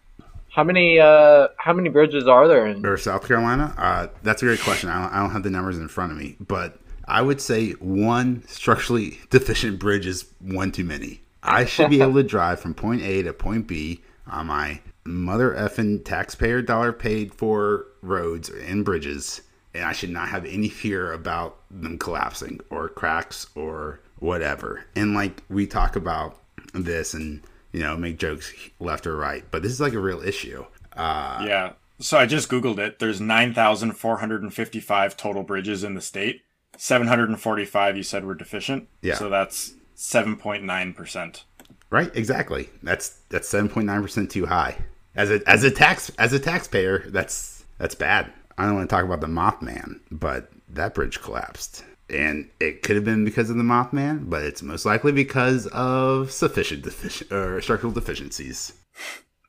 [0.51, 2.85] How many uh, how many bridges are there in?
[2.85, 3.73] or South Carolina?
[3.77, 4.89] Uh, that's a great question.
[4.89, 7.71] I don't, I don't have the numbers in front of me, but I would say
[7.73, 11.21] one structurally deficient bridge is one too many.
[11.43, 15.51] I should be able to drive from point A to point B on my mother
[15.51, 19.41] effing taxpayer dollar paid for roads and bridges,
[19.73, 24.85] and I should not have any fear about them collapsing or cracks or whatever.
[24.95, 26.37] And like we talk about
[26.73, 30.21] this and you know make jokes left or right, but this is like a real
[30.21, 30.65] issue.
[30.95, 31.73] Uh, Yeah.
[31.99, 32.97] So I just googled it.
[32.97, 36.41] There's 9,455 total bridges in the state.
[36.77, 38.87] 745 you said were deficient.
[39.01, 39.15] Yeah.
[39.15, 41.43] So that's 7.9%.
[41.91, 42.69] Right, exactly.
[42.81, 44.77] That's that's seven point nine percent too high.
[45.13, 48.31] As a as a tax as a taxpayer, that's that's bad.
[48.57, 52.95] I don't want to talk about the Mothman, but that bridge collapsed, and it could
[52.95, 57.61] have been because of the Mothman, but it's most likely because of sufficient defici- or
[57.61, 58.73] structural deficiencies.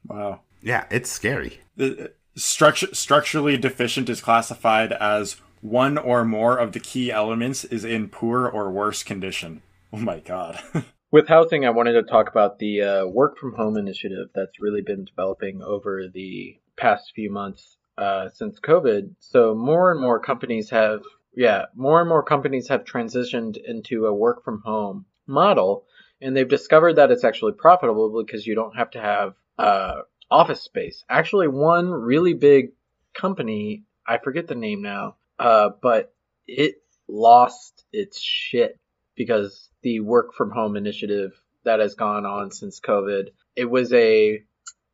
[0.07, 0.41] Wow.
[0.62, 1.61] Yeah, it's scary.
[1.77, 7.85] The structure structurally deficient is classified as one or more of the key elements is
[7.85, 9.62] in poor or worse condition.
[9.94, 10.59] Oh my god.
[11.11, 14.81] With housing, I wanted to talk about the uh, work from home initiative that's really
[14.81, 19.16] been developing over the past few months uh, since COVID.
[19.18, 21.02] So more and more companies have,
[21.35, 25.85] yeah, more and more companies have transitioned into a work from home model,
[26.22, 29.96] and they've discovered that it's actually profitable because you don't have to have uh,
[30.31, 31.05] office space.
[31.11, 32.72] Actually, one really big
[33.12, 36.14] company, I forget the name now, uh, but
[36.46, 36.76] it
[37.09, 38.78] lost its shit
[39.25, 41.33] because the work from home initiative
[41.65, 44.43] that has gone on since COVID, it was a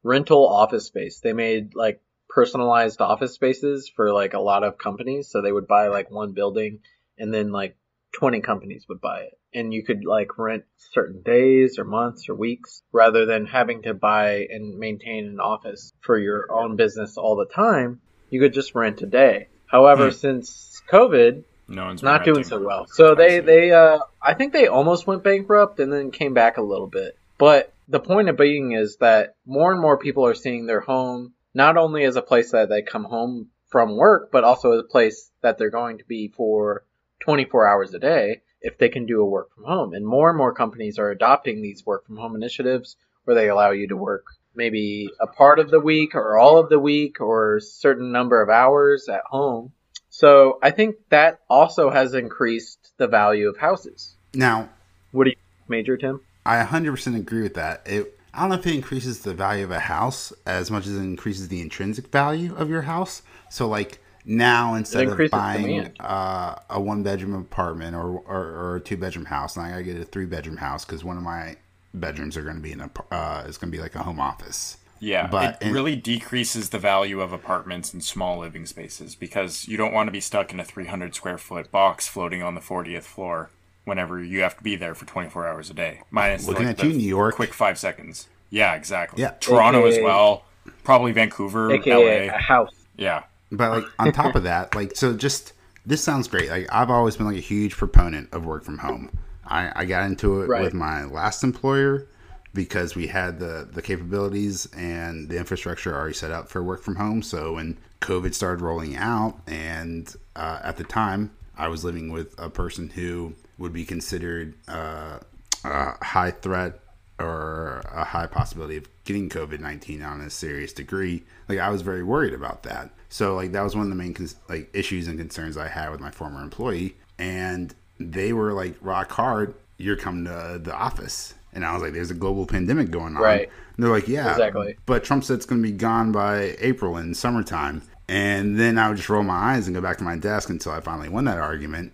[0.02, 1.20] rental office space.
[1.20, 5.28] They made like personalized office spaces for like a lot of companies.
[5.30, 6.80] So they would buy like one building
[7.16, 7.76] and then like
[8.18, 9.38] 20 companies would buy it.
[9.54, 13.94] And you could like rent certain days or months or weeks rather than having to
[13.94, 18.00] buy and maintain an office for your own business all the time.
[18.28, 19.48] You could just rent a day.
[19.66, 20.16] However, Hmm.
[20.16, 22.86] since COVID, no one's not doing so well.
[22.86, 26.62] So they they uh I think they almost went bankrupt and then came back a
[26.62, 27.16] little bit.
[27.36, 31.34] But the point of being is that more and more people are seeing their home
[31.54, 34.88] not only as a place that they come home from work, but also as a
[34.88, 36.84] place that they're going to be for
[37.20, 39.94] 24 hours a day if they can do a work from home.
[39.94, 43.70] And more and more companies are adopting these work from home initiatives where they allow
[43.70, 47.56] you to work maybe a part of the week or all of the week or
[47.56, 49.72] a certain number of hours at home.
[50.18, 54.16] So I think that also has increased the value of houses.
[54.34, 54.68] Now,
[55.12, 55.36] What do you,
[55.68, 56.20] Major Tim?
[56.44, 57.82] I 100% agree with that.
[57.86, 60.96] It, I don't know if it increases the value of a house as much as
[60.96, 63.22] it increases the intrinsic value of your house.
[63.48, 68.80] So, like now, instead of buying uh, a one bedroom apartment or, or, or a
[68.80, 71.54] two bedroom house, and I gotta get a three bedroom house because one of my
[71.94, 74.78] bedrooms are to be in a uh, is going to be like a home office.
[75.00, 79.76] Yeah, But- it really decreases the value of apartments and small living spaces because you
[79.76, 83.04] don't want to be stuck in a 300 square foot box floating on the 40th
[83.04, 83.50] floor
[83.84, 86.00] whenever you have to be there for 24 hours a day.
[86.10, 87.36] Minus Looking like at you, New York.
[87.36, 88.28] quick five seconds.
[88.50, 89.22] Yeah, exactly.
[89.22, 89.30] Yeah.
[89.40, 90.44] Toronto as well.
[90.84, 92.34] Probably Vancouver, aka LA.
[92.34, 92.72] a house.
[92.96, 93.22] Yeah.
[93.50, 95.52] But like on top of that, like so just
[95.86, 96.50] this sounds great.
[96.50, 99.10] Like I've always been like a huge proponent of work from home.
[99.46, 100.62] I, I got into it Right.
[100.62, 102.06] with my last employer
[102.54, 106.96] because we had the the capabilities and the infrastructure already set up for work from
[106.96, 107.22] home.
[107.22, 112.34] So when COVID started rolling out, and uh, at the time I was living with
[112.38, 115.18] a person who would be considered uh,
[115.64, 116.80] a high threat
[117.18, 121.24] or a high possibility of getting COVID nineteen on a serious degree.
[121.48, 122.90] Like I was very worried about that.
[123.08, 125.90] So like that was one of the main cons- like issues and concerns I had
[125.90, 129.54] with my former employee, and they were like rock hard.
[129.78, 133.22] You're coming to the office, and I was like, "There's a global pandemic going on."
[133.22, 133.50] Right.
[133.76, 134.76] And they're like, "Yeah, Exactly.
[134.86, 138.88] But Trump said it's going to be gone by April in summertime." And then I
[138.88, 141.26] would just roll my eyes and go back to my desk until I finally won
[141.26, 141.92] that argument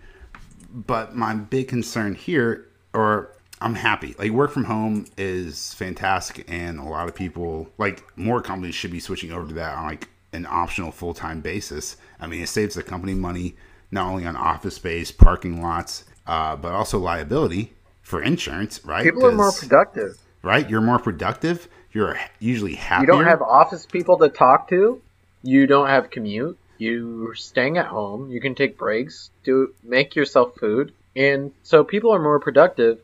[0.74, 6.80] but my big concern here or i'm happy like work from home is fantastic and
[6.80, 10.08] a lot of people like more companies should be switching over to that on like
[10.32, 13.54] an optional full-time basis i mean it saves the company money
[13.92, 17.72] not only on office space parking lots uh, but also liability
[18.04, 20.18] for insurance right People are more productive.
[20.42, 25.00] right you're more productive you're usually happier You don't have office people to talk to.
[25.42, 26.58] You don't have commute.
[26.78, 28.30] You're staying at home.
[28.30, 29.30] You can take breaks.
[29.44, 32.98] Do make yourself food, and so people are more productive.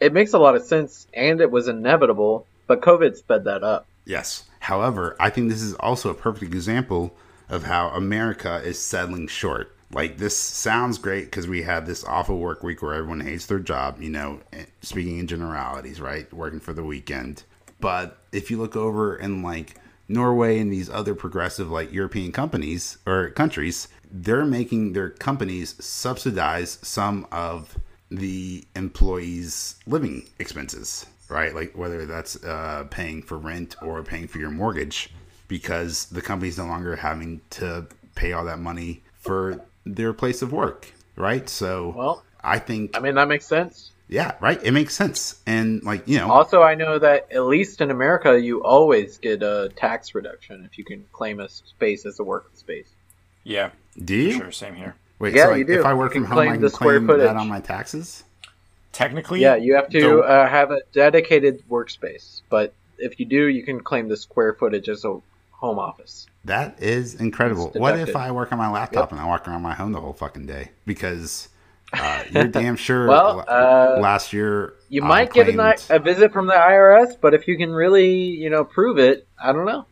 [0.00, 2.46] It makes a lot of sense, and it was inevitable.
[2.66, 3.86] But COVID sped that up.
[4.04, 4.44] Yes.
[4.58, 7.14] However, I think this is also a perfect example
[7.48, 9.74] of how America is settling short.
[9.92, 13.58] Like, this sounds great because we had this awful work week where everyone hates their
[13.58, 16.32] job, you know, eh, speaking in generalities, right?
[16.32, 17.42] Working for the weekend.
[17.80, 19.76] But if you look over in like
[20.08, 26.78] Norway and these other progressive, like European companies or countries, they're making their companies subsidize
[26.82, 27.78] some of
[28.10, 31.54] the employees' living expenses, right?
[31.54, 35.10] Like whether that's uh, paying for rent or paying for your mortgage,
[35.48, 40.52] because the company's no longer having to pay all that money for their place of
[40.52, 41.48] work, right?
[41.48, 43.90] So, Well, I think, I mean that makes sense.
[44.08, 44.60] yeah, right.
[44.62, 48.38] It makes sense, and like you know, Also, I know that at least in America,
[48.40, 52.50] you always get a tax reduction if you can claim a space as a work
[52.54, 52.88] space.
[53.44, 53.70] Yeah.
[54.04, 54.32] do you?
[54.32, 54.52] Sure.
[54.52, 54.94] Same here.
[55.18, 55.80] Wait, Yeah, so like, you do.
[55.80, 57.26] if I work from home, I can the square claim footage.
[57.26, 58.24] that on my taxes.
[58.92, 59.40] Technically.
[59.40, 63.62] Yeah, you have to the- uh, have a dedicated workspace, but if you do, you
[63.62, 65.20] can claim the square footage as a
[65.60, 66.26] home office.
[66.44, 67.70] That is incredible.
[67.74, 68.16] What if.
[68.16, 69.12] I work on my laptop Yep.
[69.12, 70.70] and I walk around my home the whole fucking day?
[70.86, 71.48] Because
[71.92, 73.06] uh, you're damn sure.
[73.06, 76.54] Well, uh, last year You I might get a, claimed- ni- a visit from the
[76.54, 79.84] IRS, but if you can really, you know, prove it, I don't know.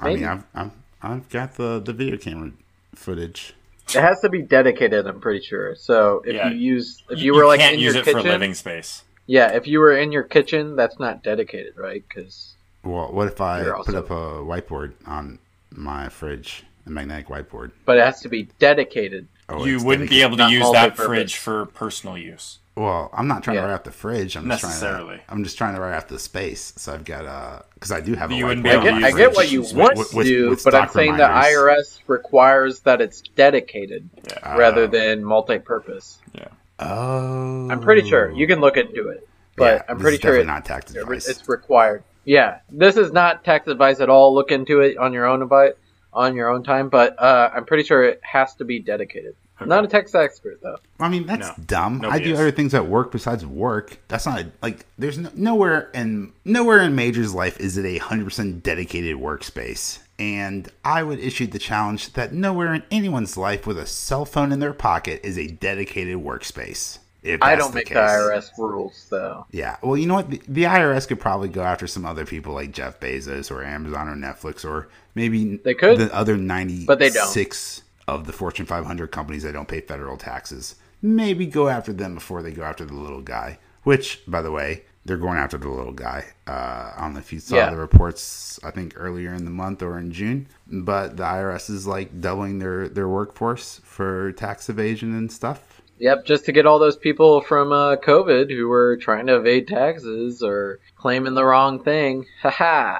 [0.00, 0.70] I mean, I've, I've
[1.02, 2.50] I've got the the video camera
[2.94, 3.54] footage.
[3.94, 5.06] It has to be dedicated.
[5.06, 5.74] I'm pretty sure.
[5.76, 6.48] So if Yeah.
[6.50, 9.04] you use, if you were like can't in use your it for kitchen, living space.
[9.26, 12.02] yeah, if you were in your kitchen, that's not dedicated, right?
[12.08, 15.38] Because Well, what if I You're put up a whiteboard on
[15.70, 17.72] my fridge, a magnetic whiteboard?
[17.84, 19.26] but it has to be dedicated.
[19.48, 22.58] Oh, you wouldn't be able to Not use that fridge for personal use.
[22.76, 23.60] Well, I'm not trying Yeah.
[23.62, 24.36] to write out the fridge.
[24.36, 25.06] I'm just Necessarily.
[25.16, 25.24] trying to.
[25.32, 26.72] I'm just trying to write out the space.
[26.76, 29.00] So I've got uh, because I do have a You wouldn't be able on to
[29.00, 31.16] get, I get what you want with- to with- do, with but I'm stock saying
[31.18, 31.22] the.
[31.24, 34.56] IRS requires that it's dedicated Yeah.
[34.56, 34.86] rather Oh.
[34.88, 36.18] than multi-purpose.
[36.34, 36.48] Yeah.
[36.80, 40.40] Oh, I'm pretty sure you can look into it, but Yeah, I'm pretty sure definitely
[40.42, 41.28] it, not tax advice.
[41.28, 42.02] it's required.
[42.24, 44.34] Yeah, this is not tax advice at all.
[44.34, 45.74] Look into it on your own advi-
[46.12, 49.34] on your own time, but uh, I'm pretty sure it has to be dedicated.
[49.60, 50.78] I'm not a tax expert though.
[50.98, 52.04] I mean, that's No, dumb.
[52.04, 52.40] I do is.
[52.40, 53.98] other things at work besides work.
[54.08, 58.24] That's not like there's no, nowhere in nowhere in Major's life is it a hundred
[58.24, 60.00] percent dedicated workspace.
[60.18, 64.50] And I would issue the challenge that nowhere in anyone's life with a cell phone
[64.52, 66.98] in their pocket is a dedicated workspace.
[67.40, 67.94] I don't the make case.
[67.94, 69.46] the IRS rules though.
[69.50, 69.76] Yeah.
[69.82, 70.30] Well, you know what?
[70.30, 74.08] The, the IRS could probably go after some other people like Jeff Bezos or Amazon
[74.08, 77.82] or Netflix or maybe They could, the other 96 but they don't.
[78.06, 80.76] of the Fortune 500 companies that don't pay federal taxes.
[81.00, 83.58] Maybe go after them before they go after the little guy.
[83.82, 86.24] Which, by the way, they're going after the little guy.
[86.46, 87.70] Uh, I don't know if you saw Yeah.
[87.70, 88.58] the reports.
[88.64, 90.46] I think earlier in the month or in June.
[90.66, 95.82] But the IRS is like doubling their their workforce for tax evasion and stuff.
[95.98, 99.68] Yep, just to get all those people from uh, COVID who were trying to evade
[99.68, 102.26] taxes or claiming the wrong thing.
[102.42, 102.98] Haha.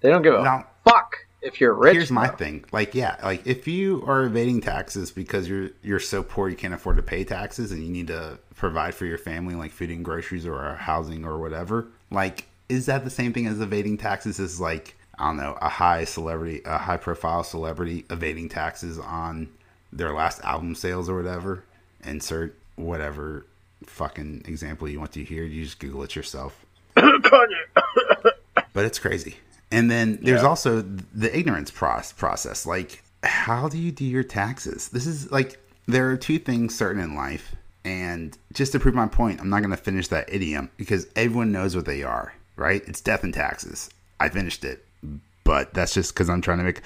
[0.00, 1.94] They don't give a Now, fuck if you're rich.
[1.94, 2.36] Here's my though.
[2.36, 2.64] thing.
[2.72, 6.74] Like, yeah, like if you are evading taxes because you're you're so poor you can't
[6.74, 10.04] afford to pay taxes and you need to provide for your family, like food and
[10.04, 11.86] groceries or housing or whatever.
[12.10, 14.38] Like, is that the same thing as evading taxes?
[14.38, 19.48] Is like I don't know a high celebrity, a high profile celebrity evading taxes on
[19.92, 21.64] their last album sales or whatever.
[22.04, 23.46] Insert whatever
[23.86, 25.44] fucking example you want to hear.
[25.44, 26.64] You just Google it yourself.
[28.72, 29.36] but it's crazy.
[29.70, 30.48] And then there's Yeah.
[30.48, 32.66] also the ignorance process.
[32.66, 34.88] Like, how do you do your taxes?
[34.90, 37.54] This is like, there are two things certain in life.
[37.84, 41.52] And just to prove my point, I'm not going to finish that idiom because everyone
[41.52, 42.82] knows what they are, right?
[42.86, 43.90] It's death and taxes.
[44.18, 44.84] I finished it,
[45.44, 46.80] but that's just because I'm trying to make.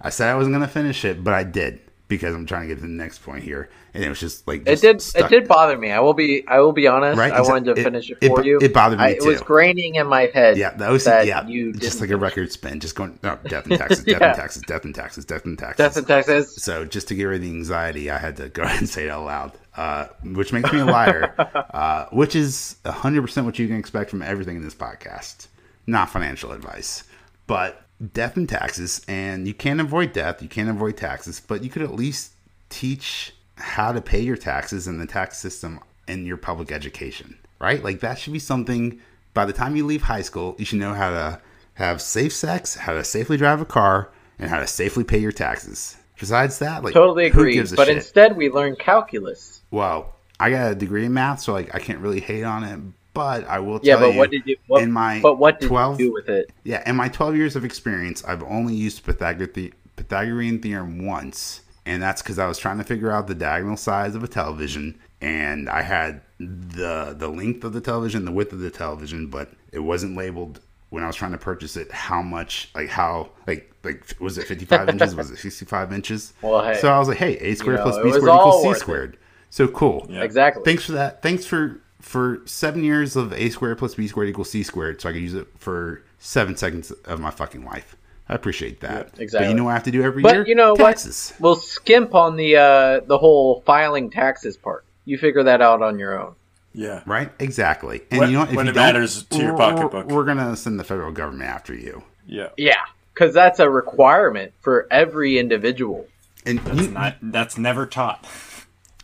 [0.00, 1.80] I said I wasn't going to finish it, but I did
[2.16, 3.70] because I'm trying to get to the next point here.
[3.94, 5.00] And it was just like, It did.
[5.02, 5.90] stuck- It did bother me.
[5.90, 6.46] I will be.
[6.46, 7.18] I will be honest.
[7.18, 8.58] Right, I wanted to it- finish it it for you.
[8.60, 9.44] it bothered me I, It was too.
[9.44, 10.56] graining in my head.
[10.56, 13.66] Yeah, the OC, that yeah, you just like a record spin, just going no death
[13.66, 14.28] and taxes, death Yeah.
[14.28, 15.76] and taxes, death and taxes, death and taxes.
[15.78, 16.56] Death in Texas.
[16.56, 19.04] So just to get rid of the anxiety, I had to go ahead and say
[19.04, 21.34] it out loud, uh, which makes me a liar,
[21.74, 25.48] uh, which is hundred percent what you can expect from everything in this podcast.
[25.86, 27.02] Not financial advice,
[27.46, 27.81] but
[28.12, 31.82] death and taxes, and you can't avoid death, you can't avoid taxes, but you could
[31.82, 32.32] at least
[32.68, 35.78] teach how to pay your taxes and the tax system
[36.08, 37.82] in your public education, right?
[37.82, 39.00] Like that should be something.
[39.34, 41.40] By the time you leave high school, you should know how to
[41.74, 45.32] have safe sex, how to safely drive a car, and how to safely pay your
[45.32, 45.96] taxes.
[46.18, 47.58] Besides that, like Totally agree.
[47.60, 47.96] But shit?
[47.96, 49.62] instead, we learn calculus.
[49.70, 52.80] well, I got a degree in math, so like I can't really hate on it.
[53.14, 54.56] But I will tell Yeah, tell but you, what did you?
[54.68, 56.50] What, in my but what did 12 you do with it?
[56.64, 61.60] yeah, in my 12 years of experience, I've only used Pythagor- the- Pythagorean theorem once,
[61.84, 64.98] and that's because I was trying to figure out the diagonal size of a television,
[65.20, 69.50] and I had the the length of the television, the width of the television, but
[69.72, 71.92] it wasn't labeled when I was trying to purchase it.
[71.92, 75.14] How much, like how, like like was it 55 inches?
[75.14, 76.32] Was it 65 inches?
[76.40, 78.62] Well, hey, so I was like, hey, a squared know, plus it b squared equals
[78.62, 78.80] c worth it.
[78.80, 79.16] squared.
[79.50, 80.06] So cool.
[80.08, 80.22] Yeah.
[80.22, 80.62] Exactly.
[80.64, 81.20] Thanks for that.
[81.20, 85.08] Thanks for for seven years of a squared plus b squared equals c squared, so
[85.08, 87.96] I could use it for seven seconds of my fucking life.
[88.28, 89.12] I appreciate that.
[89.12, 89.48] But exactly.
[89.48, 90.46] you know what I have to do every But year?
[90.46, 90.78] you know what?
[90.96, 91.32] Taxes.
[91.40, 94.84] We'll skimp on the uh, the whole filing taxes part.
[95.04, 96.34] You figure that out on your own.
[96.74, 97.02] Yeah.
[97.06, 97.30] Right?
[97.38, 98.02] Exactly.
[98.10, 98.50] And When- you know what?
[98.50, 100.06] If when you it matters to your we're- pocketbook.
[100.06, 102.02] We're, we're gonna send the federal government after you.
[102.26, 102.48] Yeah.
[102.56, 102.74] Yeah,
[103.12, 106.06] because that's a requirement for every individual.
[106.46, 107.16] And That's you, not.
[107.20, 108.26] That's never taught.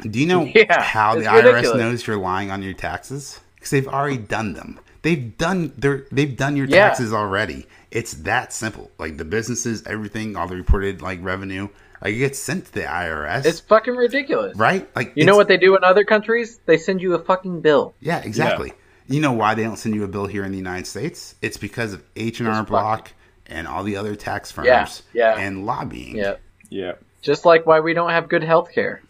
[0.03, 3.41] Do you know Yeah, how the it's IRS knows you're lying on your taxes?
[3.55, 4.79] Because they've already done them.
[5.03, 6.89] They've done their they've done your Yeah.
[6.89, 7.67] taxes already.
[7.91, 8.91] It's that simple.
[8.99, 11.69] Like the businesses, everything, all the reported like revenue,
[12.03, 13.47] like it gets sent to the IRS.
[13.47, 14.57] It's fucking ridiculous.
[14.57, 14.89] right?
[14.95, 16.61] Like You know what they do in other countries?
[16.67, 17.95] They send you a fucking bill.
[18.01, 18.73] Yeah, exactly.
[19.07, 21.35] You know why they don't send you a bill here in the United States?
[21.41, 23.13] It's because of H and R Block
[23.47, 25.39] and all the other tax firms Yeah, yeah.
[25.39, 26.17] and lobbying.
[26.17, 26.35] Yeah.
[26.69, 26.93] Yeah.
[27.23, 29.01] Just like why we don't have good health care.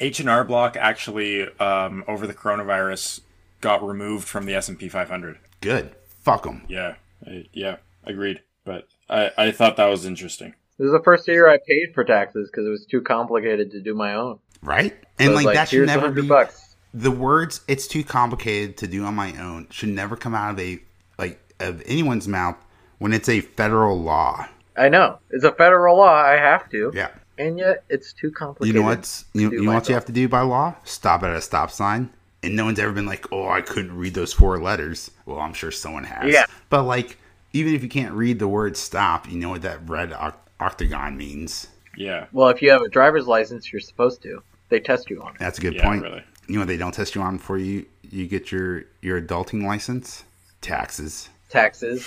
[0.00, 3.20] H and R Block actually um, over the coronavirus
[3.60, 5.38] got removed from the S and P 500.
[5.60, 5.94] Good.
[6.22, 6.62] Fuck them.
[6.68, 6.96] Yeah.
[7.26, 7.76] I, yeah.
[8.04, 8.42] Agreed.
[8.64, 10.54] But I, I thought that was interesting.
[10.78, 13.80] This is the first year I paid for taxes because it was too complicated to
[13.80, 14.38] do my own.
[14.62, 14.92] Right?
[14.92, 16.74] So And it was like, that should here's never 100 be bucks.
[16.92, 20.58] the words it's too complicated to do on my own should never come out of
[20.60, 20.80] a
[21.18, 22.56] like of anyone's mouth
[22.98, 24.48] when it's a federal law.
[24.76, 26.12] I know it's a federal law.
[26.14, 27.10] I have to, Yeah.
[27.38, 28.74] And yet it's too complicated.
[28.76, 28.82] You complicated.
[28.82, 30.74] know what's you, you know what you have to do by law?
[30.84, 32.10] Stop at a stop sign.
[32.42, 35.54] And no one's ever been like, "Oh, I couldn't read those four letters." Well, I'm
[35.54, 36.32] sure someone has.
[36.32, 36.44] Yeah.
[36.68, 37.16] But like,
[37.54, 41.16] even if you can't read the word "stop," you know what that red oct- octagon
[41.16, 41.68] means.
[41.96, 42.26] Yeah.
[42.32, 44.42] Well, if you have a driver's license, you're supposed to.
[44.68, 45.38] They test you on it.
[45.38, 45.84] That's a good Yeah.
[45.84, 46.02] point.
[46.02, 46.22] Really.
[46.48, 49.64] You know what they don't test you on before you you get your your adulting
[49.64, 50.24] license?
[50.60, 51.28] Taxes.
[51.48, 52.06] Taxes.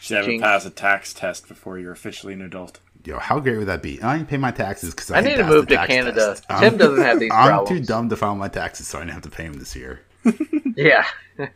[0.00, 0.42] Should have to Jinx.
[0.42, 2.80] pass a tax test before you're officially an adult.
[3.08, 4.02] Yo, how great would that be?
[4.02, 6.26] I didn't pay my taxes because I, I need didn't to move to tax Canada.
[6.26, 6.44] test.
[6.48, 7.48] Tim I'm- doesn't have these problems.
[7.48, 7.80] I'm problems.
[7.80, 10.00] too dumb to file my taxes, so I didn't have to pay them this year.
[10.76, 11.04] Yeah.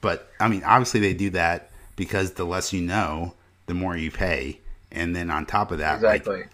[0.00, 3.34] But I mean, obviously they do that because the less you know,
[3.66, 4.60] the more you pay,
[4.92, 6.36] and then on top of that, exactly.
[6.42, 6.48] like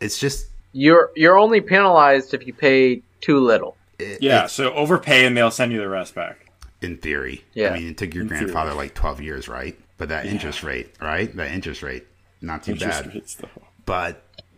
[0.00, 3.76] it's just You're you're only penalized if you pay too little.
[3.98, 4.36] it, Yeah.
[4.36, 6.46] it's- So overpay and they'll send you the rest back.
[6.82, 7.44] in theory.
[7.54, 7.70] Yeah.
[7.70, 8.40] I mean, it took your In theory.
[8.40, 9.78] grandfather like twelve years, right?
[9.98, 10.32] But that Yeah.
[10.32, 11.34] interest rate, right?
[11.36, 12.06] That interest rate,
[12.40, 13.22] not too Interest bad.
[13.86, 14.12] Rates, though.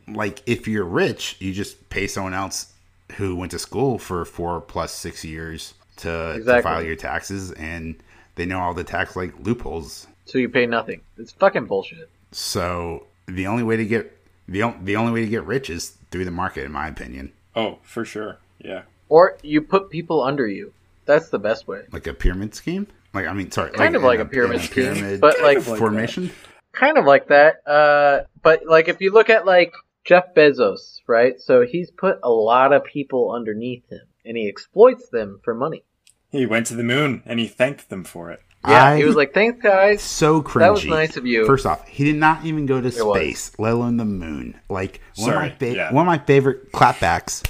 [0.09, 2.73] But like, if you're rich, you just pay someone else
[3.17, 7.97] who went to school for four plus six years to, to file your taxes, and
[8.35, 10.07] they know all the tax like loopholes.
[10.27, 11.01] So you pay nothing.
[11.17, 12.09] It's fucking bullshit.
[12.33, 14.13] So the only way to get
[14.49, 17.33] the on- the only way to get rich is through the market, in my opinion,
[17.55, 18.37] Oh, for sure.
[18.59, 18.83] Yeah.
[19.09, 20.73] Or you put people under you.
[21.07, 21.85] That's the best way.
[21.93, 22.87] like a pyramid scheme.
[23.15, 25.69] Like I mean, sorry, Kind of like in a pyramid in scheme, but like of
[25.69, 26.31] like formation.
[26.77, 27.67] Kind of like that.
[27.67, 29.73] Uh, but like if you look at like
[30.05, 31.41] Jeff Bezos, right?
[31.41, 35.83] So he's put a lot of people underneath him, and he exploits them for money.
[36.31, 38.41] He went to the moon and he thanked them for it.
[38.67, 40.61] Yeah, I- he was like, "Thanks, guys." so cringy.
[40.61, 41.47] That was nice of you.
[41.47, 42.97] First off, he did not even go to was.
[43.21, 44.59] space, let alone the moon.
[44.69, 45.93] Like one Sorry, of my fa- yeah.
[45.93, 47.43] one of my favorite clapbacks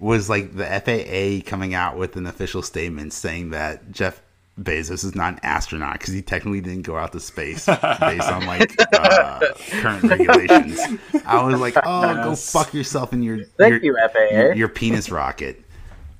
[0.00, 4.20] was like the FAA coming out with an official statement saying that Jeff
[4.60, 7.66] Bezos is not an astronaut because he technically didn't go out to space
[8.00, 9.40] based on like uh,
[9.80, 10.80] current regulations.
[11.24, 14.34] I was like, oh, go fuck yourself in your Thank your, you, FAA.
[14.34, 15.62] your, your penis rocket.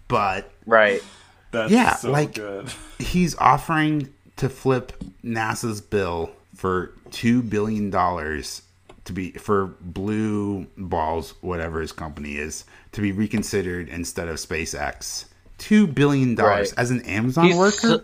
[0.06, 1.02] But right.
[1.50, 2.70] That's Yeah, so like- good.
[2.98, 4.92] he's offering to flip
[5.24, 8.62] NASA's bill for two billion dollars
[9.04, 15.24] to be for Blue Balls, whatever his company is, to be reconsidered instead of SpaceX.
[15.56, 16.78] Two billion dollars Right.
[16.78, 17.76] as an Amazon He's worker.
[17.78, 18.02] so-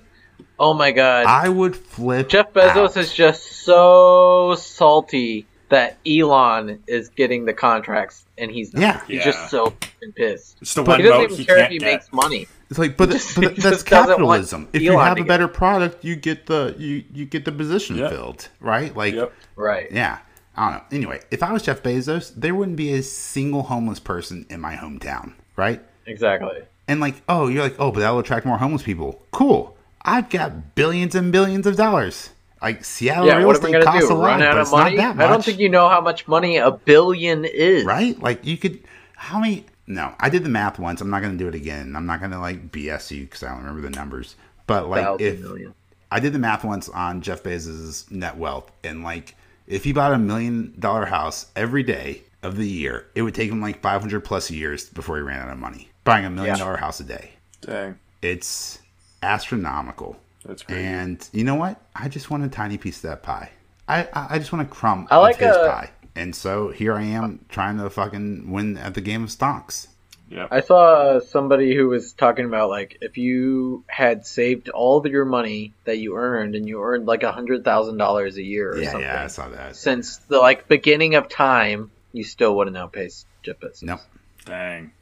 [0.59, 1.27] oh my god.
[1.27, 2.29] I would flip.
[2.29, 2.97] Jeff Bezos out.
[2.97, 8.81] is just so salty that Elon is getting the contracts and he's not.
[8.81, 9.01] Yeah.
[9.07, 9.25] He's Yeah.
[9.25, 9.75] just so
[10.15, 10.59] pissed.
[10.61, 11.87] It's the one He doesn't even he care if he get.
[11.87, 12.47] makes money.
[12.71, 14.69] It's like, but, just- but that's just doesn't want capitalism.
[14.73, 18.11] If you have a better product, you get the you you get the position Yep.
[18.11, 18.95] filled, right?
[18.97, 19.33] Like, Yep.
[19.57, 19.91] Right.
[19.91, 20.19] yeah.
[20.57, 20.85] I don't know.
[20.97, 24.77] Anyway, if I was Jeff Bezos, there wouldn't be a single homeless person in my
[24.77, 25.83] hometown, right?
[26.07, 26.63] Exactly.
[26.87, 29.23] And like, oh, you're like, oh, but that'll attract more homeless people.
[29.33, 29.74] Cool.
[30.05, 32.31] I've got billions and billions of dollars.
[32.61, 34.15] Like Seattle Yeah, real what estate costs do?
[34.15, 34.97] a lot, Run out but of it's money?
[34.97, 35.27] not that much.
[35.27, 37.85] I don't think you know how much money a billion is.
[37.85, 38.19] right?
[38.19, 38.81] Like you could,
[39.17, 39.67] how many?
[39.87, 41.01] No, I did the math once.
[41.03, 41.95] I'm not going to do it again.
[41.95, 44.35] I'm not going to like BS you because I don't remember the numbers.
[44.67, 45.75] But like, if million.
[46.11, 49.35] I did the math once on Jeff Bezos' net wealth, and like,
[49.67, 53.51] if he bought a million dollar house every day of the year, it would take
[53.51, 56.65] him like 500 plus years before he ran out of money buying a million Yeah.
[56.65, 57.31] dollar house a day.
[57.61, 57.99] Dang.
[58.23, 58.79] It's
[59.25, 60.17] astronomical.
[60.45, 60.83] That's crazy.
[60.83, 61.81] And you know what?
[61.97, 63.51] I just want a tiny piece of that pie.
[63.89, 65.91] I I, I just want a crumb I like of his a- pie.
[66.17, 69.89] And so here I am trying to fucking win at the game of stocks.
[70.31, 70.49] Yep.
[70.53, 75.25] I saw somebody who was talking about like if you had saved all of your
[75.25, 78.79] money that you earned and you earned like a hundred thousand dollars a year or
[78.79, 79.77] Yeah, something yeah, I saw that.
[79.77, 83.83] since the like beginning of time, you still wouldn't outpace Jeff Bezos.
[83.83, 84.01] Nope.
[84.45, 84.93] Dang.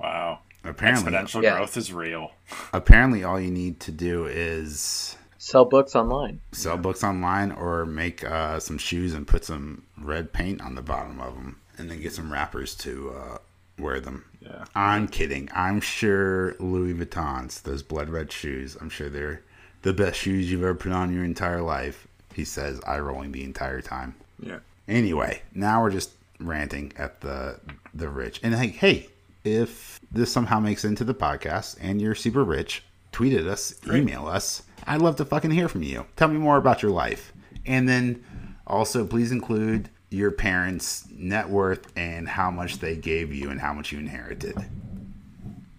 [0.00, 0.40] Wow.
[0.64, 1.56] Apparently, Exponential Yeah.
[1.56, 2.32] growth is real.
[2.72, 6.40] apparently, all you need to do is Sell books online.
[6.52, 10.82] sell books online or make uh, some shoes and put some red paint on the
[10.82, 13.38] bottom of them, and then get some rappers to uh,
[13.78, 14.24] wear them.
[14.40, 14.64] Yeah.
[14.74, 15.48] I'm kidding.
[15.54, 19.42] I'm sure Louis Vuittons, those blood red shoes, I'm sure they're
[19.82, 22.08] the best shoes you've ever put on your entire life.
[22.34, 24.16] He says, eye rolling the entire time.
[24.40, 24.58] Yeah.
[24.88, 27.60] Anyway, now we're just ranting at the
[27.94, 28.40] the rich.
[28.42, 29.08] And hey, hey,
[29.56, 32.82] if this somehow makes it into the podcast and you're super rich,
[33.12, 34.62] tweet at us, email us.
[34.86, 36.06] I'd love to fucking hear from you.
[36.16, 37.32] Tell me more about your life.
[37.66, 38.24] And then
[38.66, 43.72] also please include your parents' net worth and how much they gave you and how
[43.74, 44.56] much you inherited.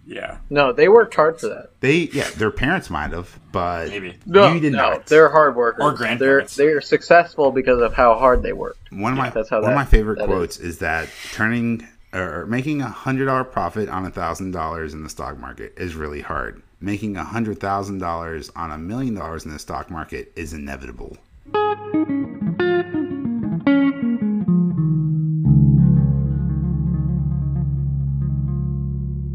[0.06, 0.38] Yeah.
[0.48, 1.70] No, they worked hard for that.
[1.80, 4.16] They yeah, their parents might have, but Maybe.
[4.26, 5.06] No, you did no, not.
[5.06, 5.82] they're hard workers.
[5.84, 6.56] Or They're grandparents.
[6.56, 8.90] they're successful because of how hard they worked.
[8.92, 10.78] One of my that's how one of my favorite that quotes is.
[10.78, 15.38] that turning or making a hundred dollar profit on a thousand dollars in the stock
[15.38, 16.62] market is really hard.
[16.80, 21.16] Making a hundred thousand dollars on a million dollars in the stock market is inevitable.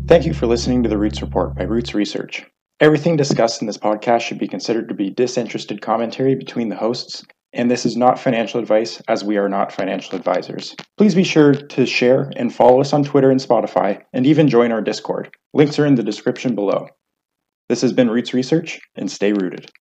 [0.07, 2.45] Thank you for listening to the Roots Report by Roots Research.
[2.79, 7.23] Everything discussed in this podcast should be considered to be disinterested commentary between the hosts,
[7.55, 10.75] and this is not financial advice as we are not financial advisors.
[10.97, 14.71] Please be sure to share and follow us on Twitter and Spotify, and even join
[14.71, 15.33] our Discord.
[15.53, 16.87] Links are in the description below.
[17.69, 19.71] This has been Roots Research, and stay rooted.